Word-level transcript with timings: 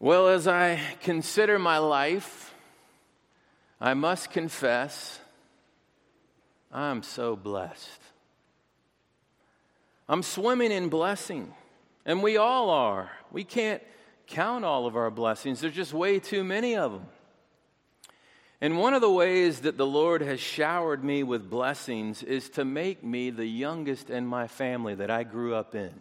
Well, 0.00 0.28
as 0.28 0.46
I 0.46 0.80
consider 1.02 1.58
my 1.58 1.78
life, 1.78 2.54
I 3.80 3.94
must 3.94 4.30
confess 4.30 5.18
I'm 6.72 7.02
so 7.02 7.34
blessed. 7.34 8.00
I'm 10.08 10.22
swimming 10.22 10.70
in 10.70 10.88
blessing, 10.88 11.52
and 12.06 12.22
we 12.22 12.36
all 12.36 12.70
are. 12.70 13.10
We 13.32 13.42
can't 13.42 13.82
count 14.28 14.64
all 14.64 14.86
of 14.86 14.94
our 14.94 15.10
blessings, 15.10 15.60
there's 15.60 15.74
just 15.74 15.92
way 15.92 16.20
too 16.20 16.44
many 16.44 16.76
of 16.76 16.92
them. 16.92 17.06
And 18.60 18.78
one 18.78 18.94
of 18.94 19.00
the 19.00 19.10
ways 19.10 19.60
that 19.60 19.78
the 19.78 19.86
Lord 19.86 20.20
has 20.20 20.38
showered 20.38 21.02
me 21.02 21.22
with 21.22 21.48
blessings 21.48 22.22
is 22.22 22.50
to 22.50 22.64
make 22.64 23.02
me 23.02 23.30
the 23.30 23.46
youngest 23.46 24.10
in 24.10 24.26
my 24.26 24.46
family 24.46 24.94
that 24.96 25.10
I 25.10 25.22
grew 25.24 25.54
up 25.54 25.74
in 25.74 25.92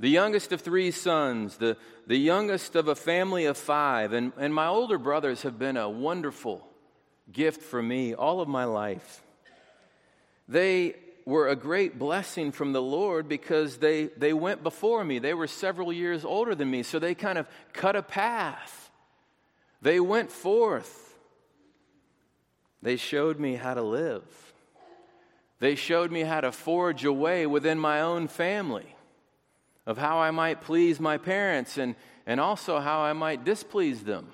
the 0.00 0.08
youngest 0.08 0.52
of 0.52 0.60
three 0.60 0.90
sons, 0.90 1.56
the, 1.56 1.76
the 2.06 2.16
youngest 2.16 2.76
of 2.76 2.88
a 2.88 2.94
family 2.94 3.46
of 3.46 3.56
five. 3.56 4.12
And, 4.12 4.32
and 4.38 4.54
my 4.54 4.68
older 4.68 4.98
brothers 4.98 5.42
have 5.42 5.58
been 5.58 5.76
a 5.76 5.88
wonderful 5.88 6.66
gift 7.32 7.62
for 7.62 7.82
me 7.82 8.14
all 8.14 8.40
of 8.40 8.48
my 8.48 8.64
life. 8.64 9.22
They 10.46 10.94
were 11.24 11.48
a 11.48 11.56
great 11.56 11.98
blessing 11.98 12.52
from 12.52 12.72
the 12.72 12.80
Lord 12.80 13.28
because 13.28 13.78
they, 13.78 14.04
they 14.04 14.32
went 14.32 14.62
before 14.62 15.04
me. 15.04 15.18
They 15.18 15.34
were 15.34 15.46
several 15.46 15.92
years 15.92 16.24
older 16.24 16.54
than 16.54 16.70
me, 16.70 16.84
so 16.84 16.98
they 16.98 17.14
kind 17.14 17.36
of 17.36 17.48
cut 17.72 17.96
a 17.96 18.02
path. 18.02 18.90
They 19.82 20.00
went 20.00 20.30
forth. 20.30 21.16
They 22.82 22.96
showed 22.96 23.38
me 23.40 23.56
how 23.56 23.74
to 23.74 23.82
live. 23.82 24.22
They 25.58 25.74
showed 25.74 26.12
me 26.12 26.20
how 26.20 26.40
to 26.40 26.52
forge 26.52 27.04
a 27.04 27.12
way 27.12 27.46
within 27.46 27.80
my 27.80 28.00
own 28.00 28.28
family 28.28 28.94
of 29.88 29.96
how 29.96 30.18
I 30.18 30.32
might 30.32 30.60
please 30.60 31.00
my 31.00 31.16
parents 31.16 31.78
and, 31.78 31.96
and 32.26 32.38
also 32.38 32.78
how 32.78 33.00
I 33.00 33.14
might 33.14 33.44
displease 33.44 34.02
them. 34.02 34.28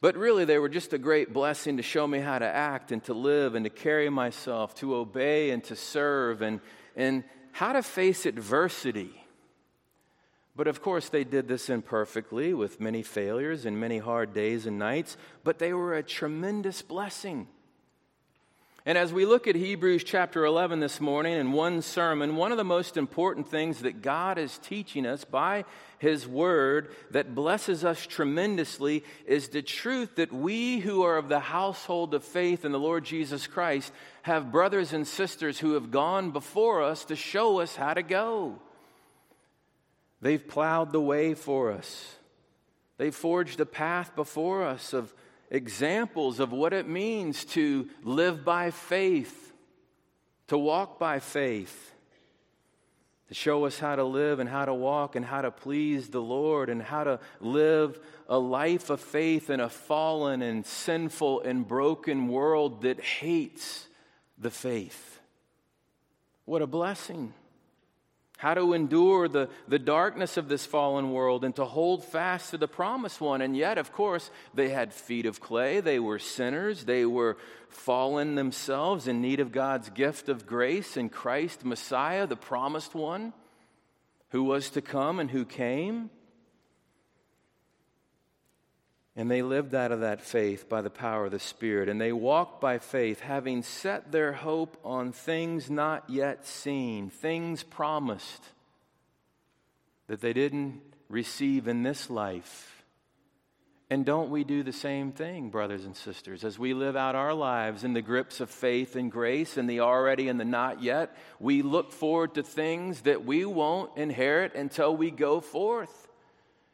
But 0.00 0.16
really, 0.16 0.44
they 0.44 0.58
were 0.58 0.68
just 0.68 0.92
a 0.92 0.98
great 0.98 1.32
blessing 1.32 1.76
to 1.76 1.84
show 1.84 2.04
me 2.04 2.18
how 2.18 2.40
to 2.40 2.44
act 2.44 2.90
and 2.90 3.02
to 3.04 3.14
live 3.14 3.54
and 3.54 3.64
to 3.64 3.70
carry 3.70 4.10
myself, 4.10 4.74
to 4.76 4.96
obey 4.96 5.50
and 5.50 5.62
to 5.64 5.76
serve, 5.76 6.42
and, 6.42 6.58
and 6.96 7.22
how 7.52 7.72
to 7.72 7.82
face 7.82 8.26
adversity. 8.26 9.10
But 10.56 10.66
of 10.66 10.82
course, 10.82 11.08
they 11.08 11.22
did 11.22 11.46
this 11.46 11.70
imperfectly 11.70 12.54
with 12.54 12.80
many 12.80 13.04
failures 13.04 13.66
and 13.66 13.78
many 13.78 13.98
hard 13.98 14.34
days 14.34 14.66
and 14.66 14.80
nights, 14.80 15.16
but 15.44 15.60
they 15.60 15.72
were 15.72 15.94
a 15.94 16.02
tremendous 16.02 16.82
blessing. 16.82 17.46
And 18.88 18.96
as 18.96 19.12
we 19.12 19.26
look 19.26 19.46
at 19.46 19.54
Hebrews 19.54 20.02
chapter 20.02 20.46
11 20.46 20.80
this 20.80 20.98
morning 20.98 21.34
in 21.34 21.52
one 21.52 21.82
sermon, 21.82 22.36
one 22.36 22.52
of 22.52 22.56
the 22.56 22.64
most 22.64 22.96
important 22.96 23.46
things 23.46 23.80
that 23.80 24.00
God 24.00 24.38
is 24.38 24.56
teaching 24.56 25.04
us 25.04 25.26
by 25.26 25.66
His 25.98 26.26
Word 26.26 26.90
that 27.10 27.34
blesses 27.34 27.84
us 27.84 28.06
tremendously 28.06 29.04
is 29.26 29.48
the 29.48 29.60
truth 29.60 30.16
that 30.16 30.32
we 30.32 30.78
who 30.78 31.02
are 31.02 31.18
of 31.18 31.28
the 31.28 31.38
household 31.38 32.14
of 32.14 32.24
faith 32.24 32.64
in 32.64 32.72
the 32.72 32.78
Lord 32.78 33.04
Jesus 33.04 33.46
Christ 33.46 33.92
have 34.22 34.50
brothers 34.50 34.94
and 34.94 35.06
sisters 35.06 35.58
who 35.58 35.74
have 35.74 35.90
gone 35.90 36.30
before 36.30 36.82
us 36.82 37.04
to 37.04 37.14
show 37.14 37.60
us 37.60 37.76
how 37.76 37.92
to 37.92 38.02
go. 38.02 38.58
They've 40.22 40.48
plowed 40.48 40.92
the 40.92 41.00
way 41.02 41.34
for 41.34 41.72
us, 41.72 42.14
they've 42.96 43.14
forged 43.14 43.60
a 43.60 43.66
path 43.66 44.16
before 44.16 44.64
us 44.64 44.94
of 44.94 45.12
examples 45.50 46.40
of 46.40 46.52
what 46.52 46.72
it 46.72 46.88
means 46.88 47.44
to 47.46 47.88
live 48.02 48.44
by 48.44 48.70
faith, 48.70 49.52
to 50.48 50.58
walk 50.58 50.98
by 50.98 51.18
faith, 51.18 51.94
to 53.28 53.34
show 53.34 53.66
us 53.66 53.78
how 53.78 53.94
to 53.94 54.04
live 54.04 54.40
and 54.40 54.48
how 54.48 54.64
to 54.64 54.74
walk 54.74 55.14
and 55.14 55.24
how 55.24 55.42
to 55.42 55.50
please 55.50 56.08
the 56.08 56.20
Lord 56.20 56.70
and 56.70 56.82
how 56.82 57.04
to 57.04 57.20
live 57.40 58.00
a 58.28 58.38
life 58.38 58.88
of 58.88 59.00
faith 59.00 59.50
in 59.50 59.60
a 59.60 59.68
fallen 59.68 60.40
and 60.40 60.64
sinful 60.64 61.42
and 61.42 61.66
broken 61.66 62.28
world 62.28 62.82
that 62.82 63.00
hates 63.00 63.86
the 64.38 64.50
faith. 64.50 65.20
What 66.46 66.62
a 66.62 66.66
blessing 66.66 67.34
how 68.38 68.54
to 68.54 68.72
endure 68.72 69.26
the, 69.26 69.48
the 69.66 69.80
darkness 69.80 70.36
of 70.36 70.48
this 70.48 70.64
fallen 70.64 71.12
world 71.12 71.44
and 71.44 71.54
to 71.56 71.64
hold 71.64 72.04
fast 72.04 72.50
to 72.50 72.56
the 72.56 72.68
promised 72.68 73.20
one. 73.20 73.42
And 73.42 73.56
yet, 73.56 73.78
of 73.78 73.92
course, 73.92 74.30
they 74.54 74.68
had 74.68 74.94
feet 74.94 75.26
of 75.26 75.40
clay. 75.40 75.80
They 75.80 75.98
were 75.98 76.20
sinners. 76.20 76.84
They 76.84 77.04
were 77.04 77.36
fallen 77.68 78.36
themselves 78.36 79.08
in 79.08 79.20
need 79.20 79.40
of 79.40 79.50
God's 79.50 79.90
gift 79.90 80.28
of 80.28 80.46
grace 80.46 80.96
in 80.96 81.08
Christ, 81.08 81.64
Messiah, 81.64 82.28
the 82.28 82.36
promised 82.36 82.94
one, 82.94 83.32
who 84.30 84.44
was 84.44 84.70
to 84.70 84.82
come 84.82 85.18
and 85.18 85.30
who 85.30 85.44
came. 85.44 86.08
And 89.18 89.28
they 89.28 89.42
lived 89.42 89.74
out 89.74 89.90
of 89.90 90.00
that 90.00 90.20
faith 90.20 90.68
by 90.68 90.80
the 90.80 90.90
power 90.90 91.24
of 91.24 91.32
the 91.32 91.40
Spirit. 91.40 91.88
And 91.88 92.00
they 92.00 92.12
walked 92.12 92.60
by 92.60 92.78
faith, 92.78 93.18
having 93.18 93.64
set 93.64 94.12
their 94.12 94.32
hope 94.32 94.78
on 94.84 95.10
things 95.10 95.68
not 95.68 96.08
yet 96.08 96.46
seen, 96.46 97.10
things 97.10 97.64
promised 97.64 98.44
that 100.06 100.20
they 100.20 100.32
didn't 100.32 100.80
receive 101.08 101.66
in 101.66 101.82
this 101.82 102.08
life. 102.08 102.84
And 103.90 104.06
don't 104.06 104.30
we 104.30 104.44
do 104.44 104.62
the 104.62 104.72
same 104.72 105.10
thing, 105.10 105.50
brothers 105.50 105.84
and 105.84 105.96
sisters, 105.96 106.44
as 106.44 106.56
we 106.56 106.72
live 106.72 106.94
out 106.94 107.16
our 107.16 107.34
lives 107.34 107.82
in 107.82 107.94
the 107.94 108.02
grips 108.02 108.38
of 108.38 108.50
faith 108.50 108.94
and 108.94 109.10
grace 109.10 109.56
and 109.56 109.68
the 109.68 109.80
already 109.80 110.28
and 110.28 110.38
the 110.38 110.44
not 110.44 110.80
yet? 110.80 111.16
We 111.40 111.62
look 111.62 111.90
forward 111.90 112.34
to 112.34 112.44
things 112.44 113.00
that 113.00 113.24
we 113.24 113.44
won't 113.44 113.96
inherit 113.96 114.54
until 114.54 114.96
we 114.96 115.10
go 115.10 115.40
forth 115.40 116.07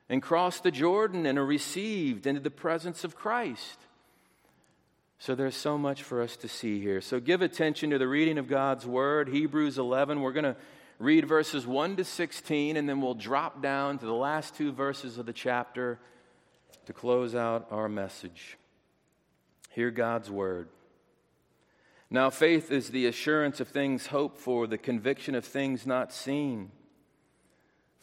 and 0.09 0.23
cross 0.23 0.61
the 0.61 0.71
Jordan 0.71 1.27
and 1.27 1.39
are 1.39 1.47
received 1.47 2.27
into 2.27 2.41
the 2.41 2.51
presence 2.51 3.05
of 3.05 3.17
Christ. 3.17 3.79
So 5.19 5.35
there's 5.35 5.57
so 5.57 5.79
much 5.79 6.03
for 6.03 6.21
us 6.21 6.37
to 6.39 6.49
see 6.49 6.81
here. 6.81 7.01
So 7.01 7.21
give 7.21 7.41
attention 7.41 7.91
to 7.91 7.99
the 7.99 8.09
reading 8.09 8.37
of 8.37 8.49
God's 8.49 8.87
word, 8.87 9.29
Hebrews 9.29 9.79
11. 9.79 10.21
We're 10.21 10.33
going 10.33 10.45
to 10.45 10.57
read 10.99 11.27
verses 11.27 11.67
1 11.67 11.97
to 11.97 12.05
16, 12.05 12.77
and 12.77 12.89
then 12.89 13.01
we'll 13.01 13.15
drop 13.15 13.63
down 13.63 13.99
to 13.99 14.07
the 14.07 14.13
last 14.13 14.55
two 14.55 14.73
verses 14.73 15.17
of 15.17 15.27
the 15.27 15.33
chapter 15.33 15.99
to 16.87 16.93
close 16.93 17.35
out 17.35 17.69
our 17.71 17.89
message. 17.89 18.59
Hear 19.71 19.91
God's 19.91 20.31
word. 20.31 20.69
Now, 22.11 22.31
faith 22.31 22.71
is 22.71 22.91
the 22.91 23.07
assurance 23.07 23.61
of 23.61 23.69
things 23.69 24.07
hoped 24.07 24.39
for, 24.39 24.67
the 24.67 24.79
conviction 24.79 25.35
of 25.35 25.45
things 25.45 25.87
not 25.87 26.13
seen. 26.13 26.71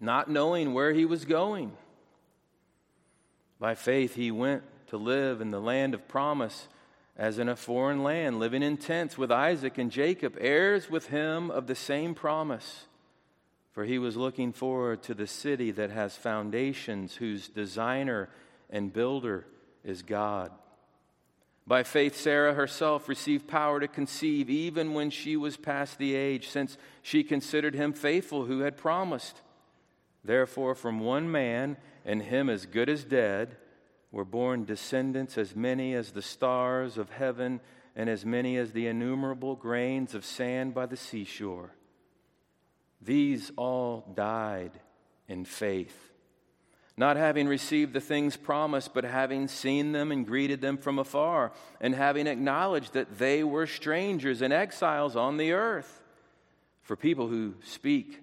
not 0.00 0.30
knowing 0.30 0.74
where 0.74 0.92
he 0.92 1.04
was 1.04 1.24
going. 1.24 1.72
By 3.58 3.74
faith, 3.74 4.14
he 4.14 4.30
went 4.30 4.62
to 4.88 4.96
live 4.96 5.40
in 5.40 5.50
the 5.50 5.60
land 5.60 5.94
of 5.94 6.08
promise 6.08 6.68
as 7.16 7.38
in 7.38 7.48
a 7.48 7.56
foreign 7.56 8.02
land, 8.02 8.38
living 8.38 8.62
in 8.62 8.76
tents 8.76 9.16
with 9.16 9.32
Isaac 9.32 9.78
and 9.78 9.90
Jacob, 9.90 10.36
heirs 10.38 10.90
with 10.90 11.08
him 11.08 11.50
of 11.50 11.66
the 11.66 11.74
same 11.74 12.14
promise. 12.14 12.86
For 13.72 13.84
he 13.84 13.98
was 13.98 14.16
looking 14.16 14.52
forward 14.52 15.02
to 15.04 15.14
the 15.14 15.26
city 15.26 15.70
that 15.72 15.90
has 15.90 16.16
foundations, 16.16 17.16
whose 17.16 17.48
designer 17.48 18.28
and 18.68 18.92
builder 18.92 19.46
is 19.82 20.02
God. 20.02 20.50
By 21.66 21.82
faith, 21.82 22.16
Sarah 22.16 22.54
herself 22.54 23.08
received 23.08 23.48
power 23.48 23.80
to 23.80 23.88
conceive 23.88 24.48
even 24.48 24.94
when 24.94 25.10
she 25.10 25.36
was 25.36 25.56
past 25.56 25.98
the 25.98 26.14
age, 26.14 26.48
since 26.48 26.76
she 27.02 27.24
considered 27.24 27.74
him 27.74 27.92
faithful 27.92 28.44
who 28.44 28.60
had 28.60 28.76
promised. 28.76 29.40
Therefore, 30.26 30.74
from 30.74 31.00
one 31.00 31.30
man, 31.30 31.76
and 32.04 32.22
him 32.22 32.50
as 32.50 32.66
good 32.66 32.88
as 32.88 33.04
dead, 33.04 33.56
were 34.10 34.24
born 34.24 34.64
descendants 34.64 35.38
as 35.38 35.56
many 35.56 35.94
as 35.94 36.12
the 36.12 36.22
stars 36.22 36.98
of 36.98 37.10
heaven 37.10 37.60
and 37.94 38.08
as 38.08 38.24
many 38.24 38.56
as 38.56 38.72
the 38.72 38.86
innumerable 38.86 39.56
grains 39.56 40.14
of 40.14 40.24
sand 40.24 40.74
by 40.74 40.86
the 40.86 40.96
seashore. 40.96 41.72
These 43.00 43.52
all 43.56 44.12
died 44.14 44.72
in 45.28 45.44
faith 45.44 46.06
not 46.96 47.16
having 47.16 47.46
received 47.46 47.92
the 47.92 48.00
things 48.00 48.36
promised, 48.36 48.94
but 48.94 49.04
having 49.04 49.48
seen 49.48 49.92
them 49.92 50.10
and 50.10 50.26
greeted 50.26 50.62
them 50.62 50.78
from 50.78 50.98
afar, 50.98 51.52
and 51.80 51.94
having 51.94 52.26
acknowledged 52.26 52.94
that 52.94 53.18
they 53.18 53.44
were 53.44 53.66
strangers 53.66 54.40
and 54.40 54.52
exiles 54.52 55.14
on 55.14 55.36
the 55.36 55.52
earth. 55.52 56.02
For 56.82 56.96
people 56.96 57.28
who 57.28 57.54
speak 57.62 58.22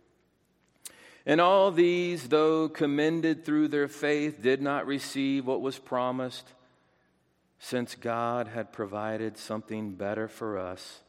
And 1.25 1.39
all 1.39 1.71
these, 1.71 2.29
though 2.29 2.67
commended 2.67 3.45
through 3.45 3.67
their 3.67 3.87
faith, 3.87 4.41
did 4.41 4.61
not 4.61 4.87
receive 4.87 5.45
what 5.45 5.61
was 5.61 5.77
promised, 5.77 6.47
since 7.59 7.93
God 7.95 8.47
had 8.47 8.73
provided 8.73 9.37
something 9.37 9.91
better 9.91 10.27
for 10.27 10.57
us, 10.57 11.01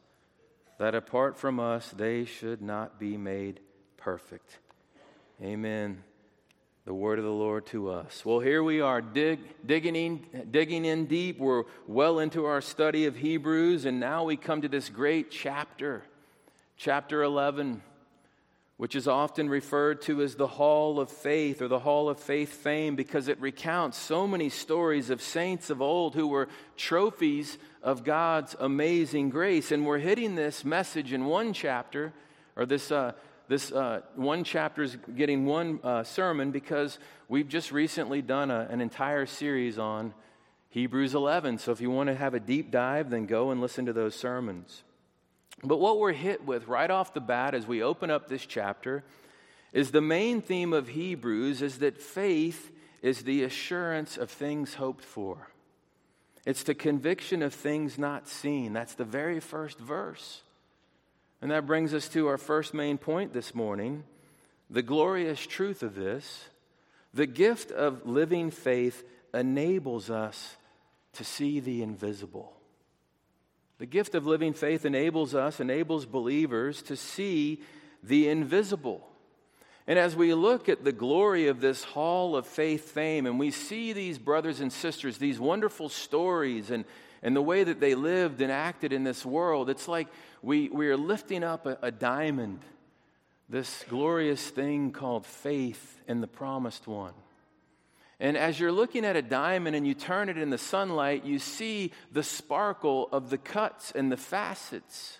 that 0.77 0.93
apart 0.93 1.37
from 1.37 1.59
us 1.59 1.89
they 1.89 2.25
should 2.25 2.61
not 2.61 2.99
be 2.99 3.17
made 3.17 3.59
perfect. 3.97 4.59
Amen 5.41 6.03
the 6.85 6.93
word 6.93 7.17
of 7.17 7.23
the 7.23 7.31
Lord 7.31 7.65
to 7.67 7.89
us. 7.89 8.25
Well, 8.25 8.39
here 8.41 8.61
we 8.61 8.81
are 8.81 9.01
dig, 9.01 9.39
digging, 9.65 9.95
in, 9.95 10.47
digging 10.51 10.83
in 10.83 11.05
deep. 11.05 11.39
We're 11.39 11.63
well 11.87 12.19
into 12.19 12.45
our 12.45 12.59
study 12.59 13.05
of 13.05 13.15
Hebrews, 13.15 13.85
and 13.85 14.01
now 14.01 14.25
we 14.25 14.35
come 14.35 14.61
to 14.63 14.67
this 14.67 14.89
great 14.89 15.31
chapter, 15.31 16.03
chapter 16.75 17.23
11, 17.23 17.81
which 18.83 18.97
is 18.97 19.07
often 19.07 19.47
referred 19.47 20.01
to 20.01 20.21
as 20.21 20.35
the 20.35 20.45
Hall 20.45 20.99
of 20.99 21.09
Faith 21.09 21.61
or 21.61 21.69
the 21.69 21.79
Hall 21.79 22.09
of 22.09 22.19
Faith 22.19 22.51
fame 22.51 22.97
because 22.97 23.29
it 23.29 23.39
recounts 23.39 23.97
so 23.97 24.27
many 24.27 24.49
stories 24.49 25.09
of 25.09 25.21
saints 25.21 25.69
of 25.69 25.81
old 25.81 26.15
who 26.15 26.27
were 26.27 26.49
trophies 26.75 27.57
of 27.81 28.03
God's 28.03 28.57
amazing 28.59 29.29
grace. 29.29 29.71
And 29.71 29.85
we're 29.85 29.99
hitting 29.99 30.35
this 30.35 30.65
message 30.65 31.13
in 31.13 31.23
one 31.23 31.53
chapter, 31.53 32.11
or 32.57 32.65
this. 32.65 32.91
Uh, 32.91 33.13
this 33.47 33.71
uh, 33.71 34.01
one 34.15 34.43
chapter 34.43 34.83
is 34.83 34.97
getting 35.15 35.45
one 35.45 35.79
uh, 35.81 36.03
sermon 36.03 36.51
because 36.51 36.99
we've 37.29 37.47
just 37.47 37.71
recently 37.71 38.21
done 38.21 38.51
a, 38.51 38.67
an 38.69 38.81
entire 38.81 39.25
series 39.25 39.77
on 39.77 40.13
Hebrews 40.69 41.15
11. 41.15 41.59
So 41.59 41.71
if 41.71 41.79
you 41.79 41.89
want 41.89 42.07
to 42.07 42.15
have 42.15 42.33
a 42.33 42.39
deep 42.39 42.69
dive, 42.69 43.09
then 43.09 43.27
go 43.27 43.51
and 43.51 43.61
listen 43.61 43.85
to 43.85 43.93
those 43.93 44.15
sermons. 44.15 44.83
But 45.61 45.77
what 45.77 45.99
we're 45.99 46.13
hit 46.13 46.45
with 46.45 46.67
right 46.67 46.89
off 46.89 47.13
the 47.13 47.21
bat 47.21 47.53
as 47.53 47.67
we 47.67 47.83
open 47.83 48.09
up 48.09 48.27
this 48.27 48.45
chapter 48.45 49.03
is 49.73 49.91
the 49.91 50.01
main 50.01 50.41
theme 50.41 50.73
of 50.73 50.89
Hebrews 50.89 51.61
is 51.61 51.79
that 51.79 52.01
faith 52.01 52.71
is 53.01 53.23
the 53.23 53.43
assurance 53.43 54.17
of 54.17 54.29
things 54.29 54.75
hoped 54.75 55.03
for. 55.03 55.49
It's 56.45 56.63
the 56.63 56.75
conviction 56.75 57.41
of 57.41 57.53
things 57.53 57.97
not 57.97 58.27
seen. 58.27 58.73
That's 58.73 58.95
the 58.95 59.05
very 59.05 59.39
first 59.39 59.79
verse. 59.79 60.41
And 61.41 61.51
that 61.51 61.65
brings 61.65 61.93
us 61.93 62.07
to 62.09 62.27
our 62.27 62.37
first 62.37 62.73
main 62.73 62.97
point 62.97 63.33
this 63.33 63.53
morning 63.53 64.03
the 64.69 64.81
glorious 64.81 65.45
truth 65.45 65.83
of 65.83 65.95
this. 65.95 66.45
The 67.13 67.27
gift 67.27 67.71
of 67.71 68.07
living 68.07 68.49
faith 68.49 69.03
enables 69.33 70.09
us 70.09 70.55
to 71.13 71.23
see 71.23 71.59
the 71.59 71.83
invisible. 71.83 72.53
The 73.83 73.87
gift 73.87 74.15
of 74.15 74.25
living 74.25 74.53
faith 74.53 74.85
enables 74.85 75.35
us, 75.35 75.59
enables 75.59 76.05
believers 76.05 76.81
to 76.83 76.95
see 76.95 77.61
the 78.01 78.29
invisible. 78.29 79.05
And 79.87 79.99
as 79.99 80.15
we 80.15 80.33
look 80.33 80.69
at 80.69 80.85
the 80.85 80.93
glory 80.93 81.47
of 81.47 81.59
this 81.59 81.83
hall 81.83 82.37
of 82.37 82.47
faith 82.47 82.91
fame, 82.91 83.25
and 83.25 83.37
we 83.37 83.51
see 83.51 83.91
these 83.91 84.17
brothers 84.17 84.61
and 84.61 84.71
sisters, 84.71 85.17
these 85.17 85.37
wonderful 85.37 85.89
stories, 85.89 86.71
and, 86.71 86.85
and 87.21 87.35
the 87.35 87.41
way 87.41 87.65
that 87.65 87.81
they 87.81 87.93
lived 87.93 88.39
and 88.39 88.53
acted 88.53 88.93
in 88.93 89.03
this 89.03 89.25
world, 89.25 89.69
it's 89.69 89.89
like 89.89 90.07
we, 90.41 90.69
we 90.69 90.87
are 90.87 90.95
lifting 90.95 91.43
up 91.43 91.65
a, 91.65 91.77
a 91.81 91.91
diamond, 91.91 92.61
this 93.49 93.83
glorious 93.89 94.49
thing 94.49 94.93
called 94.93 95.25
faith 95.25 95.99
in 96.07 96.21
the 96.21 96.27
promised 96.27 96.87
one. 96.87 97.13
And 98.19 98.37
as 98.37 98.59
you're 98.59 98.71
looking 98.71 99.05
at 99.05 99.15
a 99.15 99.21
diamond 99.21 99.75
and 99.75 99.85
you 99.85 99.93
turn 99.93 100.29
it 100.29 100.37
in 100.37 100.49
the 100.49 100.57
sunlight, 100.57 101.25
you 101.25 101.39
see 101.39 101.91
the 102.11 102.23
sparkle 102.23 103.09
of 103.11 103.29
the 103.29 103.37
cuts 103.37 103.91
and 103.91 104.11
the 104.11 104.17
facets. 104.17 105.19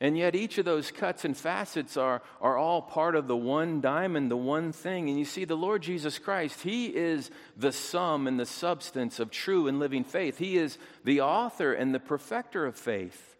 And 0.00 0.16
yet, 0.16 0.36
each 0.36 0.58
of 0.58 0.64
those 0.64 0.92
cuts 0.92 1.24
and 1.24 1.36
facets 1.36 1.96
are, 1.96 2.22
are 2.40 2.56
all 2.56 2.80
part 2.80 3.16
of 3.16 3.26
the 3.26 3.36
one 3.36 3.80
diamond, 3.80 4.30
the 4.30 4.36
one 4.36 4.70
thing. 4.70 5.08
And 5.08 5.18
you 5.18 5.24
see, 5.24 5.44
the 5.44 5.56
Lord 5.56 5.82
Jesus 5.82 6.20
Christ, 6.20 6.60
He 6.60 6.86
is 6.86 7.32
the 7.56 7.72
sum 7.72 8.28
and 8.28 8.38
the 8.38 8.46
substance 8.46 9.18
of 9.18 9.32
true 9.32 9.66
and 9.66 9.80
living 9.80 10.04
faith. 10.04 10.38
He 10.38 10.56
is 10.56 10.78
the 11.02 11.22
author 11.22 11.72
and 11.72 11.92
the 11.92 11.98
perfecter 11.98 12.64
of 12.64 12.76
faith. 12.76 13.36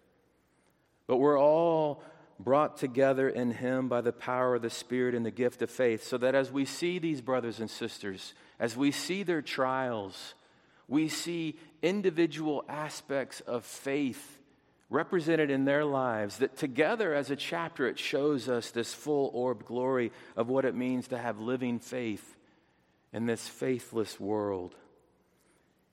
But 1.07 1.19
we're 1.19 1.39
all 1.39 2.03
brought 2.39 2.77
together 2.77 3.29
in 3.29 3.51
Him 3.51 3.89
by 3.89 4.01
the 4.01 4.13
power 4.13 4.55
of 4.55 4.63
the 4.63 4.71
Spirit 4.71 5.15
and 5.15 5.27
the 5.27 5.31
gift 5.31 5.63
of 5.63 5.71
faith, 5.71 6.05
so 6.05 6.19
that 6.19 6.35
as 6.35 6.53
we 6.53 6.65
see 6.65 6.99
these 6.99 7.21
brothers 7.21 7.61
and 7.61 7.71
sisters, 7.71 8.35
as 8.61 8.77
we 8.77 8.91
see 8.91 9.23
their 9.23 9.43
trials, 9.43 10.35
we 10.87 11.09
see 11.09 11.57
individual 11.83 12.65
aspects 12.69 13.41
of 13.41 13.65
faith 13.65 14.39
represented 14.91 15.51
in 15.51 15.65
their 15.65 15.85
lives, 15.85 16.39
that 16.39 16.57
together 16.57 17.15
as 17.15 17.31
a 17.31 17.37
chapter 17.37 17.87
it 17.87 17.99
shows 17.99 18.49
us 18.49 18.71
this 18.71 18.95
full 18.95 19.31
orbed 19.35 19.67
glory 19.67 20.11
of 20.35 20.49
what 20.49 20.65
it 20.65 20.75
means 20.75 21.09
to 21.09 21.19
have 21.19 21.41
living 21.41 21.79
faith 21.79 22.37
in 23.13 23.27
this 23.27 23.47
faithless 23.47 24.19
world. 24.19 24.75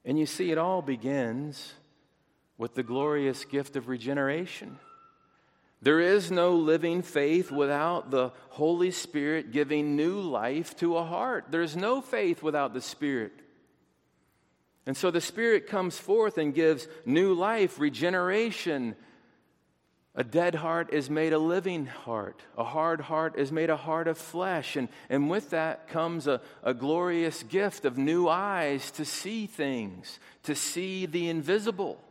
And 0.05 0.17
you 0.17 0.25
see, 0.25 0.51
it 0.51 0.57
all 0.57 0.81
begins 0.81 1.73
with 2.57 2.75
the 2.75 2.83
glorious 2.83 3.43
gift 3.43 3.75
of 3.75 3.89
regeneration. 3.89 4.79
There 5.85 5.99
is 5.99 6.31
no 6.31 6.55
living 6.55 7.03
faith 7.03 7.51
without 7.51 8.09
the 8.09 8.31
Holy 8.49 8.89
Spirit 8.89 9.51
giving 9.51 9.95
new 9.95 10.19
life 10.19 10.75
to 10.77 10.97
a 10.97 11.03
heart. 11.03 11.45
There's 11.51 11.75
no 11.75 12.01
faith 12.01 12.41
without 12.41 12.73
the 12.73 12.81
Spirit. 12.81 13.33
And 14.87 14.97
so 14.97 15.11
the 15.11 15.21
Spirit 15.21 15.67
comes 15.67 15.95
forth 15.95 16.39
and 16.39 16.55
gives 16.55 16.87
new 17.05 17.35
life, 17.35 17.79
regeneration. 17.79 18.95
A 20.15 20.23
dead 20.23 20.55
heart 20.55 20.91
is 20.91 21.11
made 21.11 21.33
a 21.33 21.37
living 21.37 21.85
heart. 21.85 22.41
A 22.57 22.63
hard 22.63 23.01
heart 23.01 23.37
is 23.37 23.51
made 23.51 23.69
a 23.69 23.77
heart 23.77 24.07
of 24.07 24.17
flesh. 24.17 24.75
And, 24.75 24.89
and 25.07 25.29
with 25.29 25.51
that 25.51 25.87
comes 25.87 26.25
a, 26.25 26.41
a 26.63 26.73
glorious 26.73 27.43
gift 27.43 27.85
of 27.85 27.95
new 27.95 28.27
eyes 28.27 28.89
to 28.89 29.05
see 29.05 29.45
things, 29.45 30.19
to 30.45 30.55
see 30.55 31.05
the 31.05 31.29
invisible. 31.29 32.01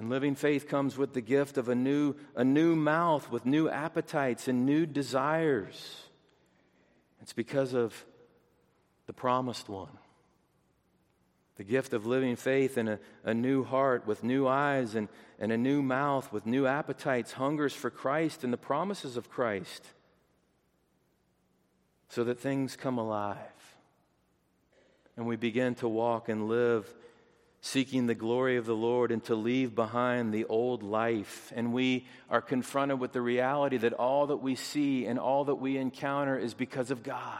And 0.00 0.08
living 0.08 0.34
faith 0.34 0.66
comes 0.66 0.96
with 0.96 1.12
the 1.12 1.20
gift 1.20 1.58
of 1.58 1.68
a 1.68 1.74
new, 1.74 2.14
a 2.34 2.42
new 2.42 2.74
mouth 2.74 3.30
with 3.30 3.44
new 3.44 3.68
appetites 3.68 4.48
and 4.48 4.64
new 4.64 4.86
desires. 4.86 6.04
It's 7.20 7.34
because 7.34 7.74
of 7.74 8.06
the 9.06 9.12
promised 9.12 9.68
one 9.68 9.98
the 11.56 11.64
gift 11.64 11.92
of 11.92 12.06
living 12.06 12.36
faith 12.36 12.78
and 12.78 12.88
a, 12.88 12.98
a 13.24 13.34
new 13.34 13.62
heart 13.62 14.06
with 14.06 14.24
new 14.24 14.48
eyes 14.48 14.94
and, 14.94 15.08
and 15.38 15.52
a 15.52 15.58
new 15.58 15.82
mouth 15.82 16.32
with 16.32 16.46
new 16.46 16.66
appetites, 16.66 17.32
hungers 17.32 17.74
for 17.74 17.90
Christ 17.90 18.42
and 18.42 18.50
the 18.50 18.56
promises 18.56 19.18
of 19.18 19.28
Christ, 19.28 19.84
so 22.08 22.24
that 22.24 22.40
things 22.40 22.74
come 22.74 22.96
alive 22.96 23.36
and 25.18 25.26
we 25.26 25.36
begin 25.36 25.74
to 25.74 25.88
walk 25.88 26.30
and 26.30 26.48
live 26.48 26.94
seeking 27.60 28.06
the 28.06 28.14
glory 28.14 28.56
of 28.56 28.66
the 28.66 28.74
Lord 28.74 29.10
and 29.12 29.22
to 29.24 29.34
leave 29.34 29.74
behind 29.74 30.32
the 30.32 30.44
old 30.46 30.82
life. 30.82 31.52
And 31.54 31.72
we 31.72 32.06
are 32.30 32.40
confronted 32.40 32.98
with 32.98 33.12
the 33.12 33.20
reality 33.20 33.76
that 33.78 33.92
all 33.92 34.28
that 34.28 34.38
we 34.38 34.54
see 34.54 35.06
and 35.06 35.18
all 35.18 35.44
that 35.44 35.56
we 35.56 35.76
encounter 35.76 36.38
is 36.38 36.54
because 36.54 36.90
of 36.90 37.02
God. 37.02 37.38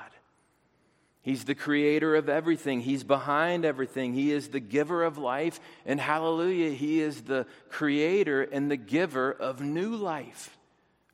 He's 1.22 1.44
the 1.44 1.54
creator 1.54 2.16
of 2.16 2.28
everything. 2.28 2.80
He's 2.80 3.04
behind 3.04 3.64
everything. 3.64 4.14
He 4.14 4.32
is 4.32 4.48
the 4.48 4.60
giver 4.60 5.04
of 5.04 5.18
life. 5.18 5.60
And 5.84 6.00
hallelujah, 6.00 6.70
He 6.70 7.00
is 7.00 7.22
the 7.22 7.46
creator 7.68 8.42
and 8.42 8.70
the 8.70 8.78
giver 8.78 9.30
of 9.30 9.60
new 9.60 9.94
life, 9.96 10.56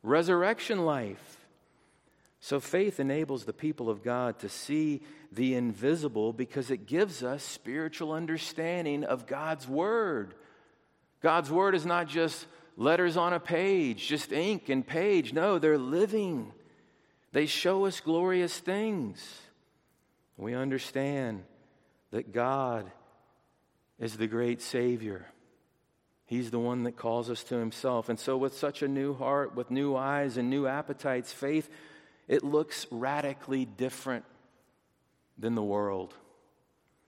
resurrection 0.03 0.85
life. 0.85 1.36
So 2.39 2.59
faith 2.59 2.99
enables 2.99 3.45
the 3.45 3.53
people 3.53 3.89
of 3.89 4.03
God 4.03 4.39
to 4.39 4.49
see 4.49 5.01
the 5.31 5.55
invisible 5.55 6.33
because 6.33 6.71
it 6.71 6.85
gives 6.85 7.23
us 7.23 7.43
spiritual 7.43 8.11
understanding 8.11 9.03
of 9.03 9.27
God's 9.27 9.67
Word. 9.67 10.35
God's 11.21 11.49
Word 11.49 11.75
is 11.75 11.85
not 11.85 12.07
just 12.07 12.45
letters 12.75 13.17
on 13.17 13.33
a 13.33 13.39
page, 13.39 14.07
just 14.07 14.31
ink 14.31 14.69
and 14.69 14.85
page. 14.85 15.33
No, 15.33 15.57
they're 15.57 15.77
living, 15.77 16.51
they 17.33 17.47
show 17.47 17.85
us 17.85 17.99
glorious 17.99 18.57
things. 18.57 19.41
We 20.37 20.53
understand 20.53 21.43
that 22.11 22.31
God 22.31 22.91
is 23.99 24.15
the 24.15 24.27
great 24.27 24.61
Savior. 24.61 25.25
He's 26.25 26.51
the 26.51 26.59
one 26.59 26.83
that 26.83 26.97
calls 26.97 27.29
us 27.29 27.43
to 27.45 27.55
Himself. 27.55 28.09
And 28.09 28.19
so, 28.19 28.37
with 28.37 28.55
such 28.55 28.83
a 28.83 28.87
new 28.87 29.13
heart, 29.15 29.55
with 29.55 29.71
new 29.71 29.95
eyes 29.95 30.37
and 30.37 30.49
new 30.49 30.67
appetites, 30.67 31.31
faith, 31.33 31.69
it 32.27 32.43
looks 32.43 32.85
radically 32.91 33.65
different 33.65 34.25
than 35.37 35.55
the 35.55 35.63
world. 35.63 36.13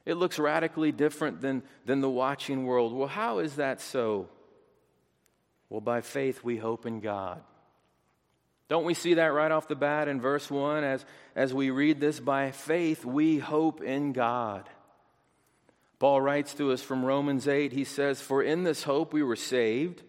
It 0.05 0.15
looks 0.15 0.39
radically 0.39 0.91
different 0.91 1.41
than, 1.41 1.63
than 1.85 2.01
the 2.01 2.09
watching 2.09 2.65
world. 2.65 2.93
Well, 2.93 3.07
how 3.07 3.39
is 3.39 3.57
that 3.57 3.81
so? 3.81 4.29
Well, 5.69 5.81
by 5.81 6.01
faith, 6.01 6.43
we 6.43 6.57
hope 6.57 6.85
in 6.85 6.99
God. 6.99 7.41
Don't 8.69 8.85
we 8.85 8.93
see 8.93 9.15
that 9.15 9.33
right 9.33 9.51
off 9.51 9.67
the 9.67 9.75
bat 9.75 10.07
in 10.07 10.21
verse 10.21 10.49
1 10.49 10.83
as, 10.83 11.05
as 11.35 11.53
we 11.53 11.71
read 11.71 11.99
this? 11.99 12.19
By 12.19 12.51
faith, 12.51 13.03
we 13.03 13.39
hope 13.39 13.81
in 13.81 14.13
God. 14.13 14.69
Paul 15.97 16.21
writes 16.21 16.53
to 16.55 16.71
us 16.71 16.81
from 16.81 17.03
Romans 17.03 17.47
8, 17.47 17.73
he 17.73 17.83
says, 17.83 18.21
For 18.21 18.41
in 18.41 18.63
this 18.63 18.83
hope 18.83 19.11
we 19.11 19.23
were 19.23 19.35
saved. 19.35 20.01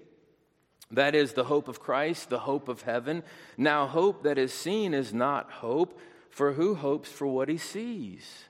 That 0.90 1.14
is 1.14 1.32
the 1.32 1.44
hope 1.44 1.68
of 1.68 1.80
Christ, 1.80 2.30
the 2.30 2.40
hope 2.40 2.68
of 2.68 2.82
heaven. 2.82 3.22
Now, 3.56 3.86
hope 3.86 4.24
that 4.24 4.38
is 4.38 4.52
seen 4.52 4.92
is 4.92 5.14
not 5.14 5.50
hope, 5.50 5.98
for 6.30 6.52
who 6.52 6.74
hopes 6.74 7.08
for 7.08 7.26
what 7.26 7.48
he 7.48 7.58
sees? 7.58 8.44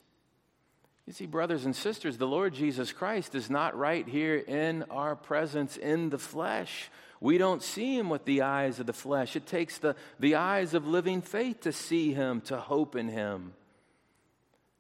You 1.06 1.12
see, 1.12 1.26
brothers 1.26 1.64
and 1.64 1.75
sisters, 1.75 2.18
the 2.18 2.26
Lord 2.26 2.54
Jesus 2.54 2.92
Christ 2.92 3.35
is 3.35 3.50
not 3.50 3.76
right 3.76 4.06
here 4.06 4.37
in 4.37 4.85
our 4.90 5.16
presence 5.16 5.76
in 5.76 6.11
the 6.11 6.18
flesh. 6.18 6.90
We 7.20 7.37
don't 7.37 7.62
see 7.62 7.99
him 7.99 8.09
with 8.09 8.25
the 8.25 8.42
eyes 8.42 8.80
of 8.80 8.87
the 8.87 8.92
flesh. 8.92 9.37
It 9.37 9.47
takes 9.47 9.78
the, 9.78 9.97
the 10.18 10.37
eyes 10.37 10.73
of 10.73 10.87
living 10.87 11.20
faith 11.20 11.62
to 11.62 11.73
see 11.73 12.12
him, 12.14 12.40
to 12.42 12.56
hope 12.59 12.97
in 12.97 13.09
him. 13.09 13.52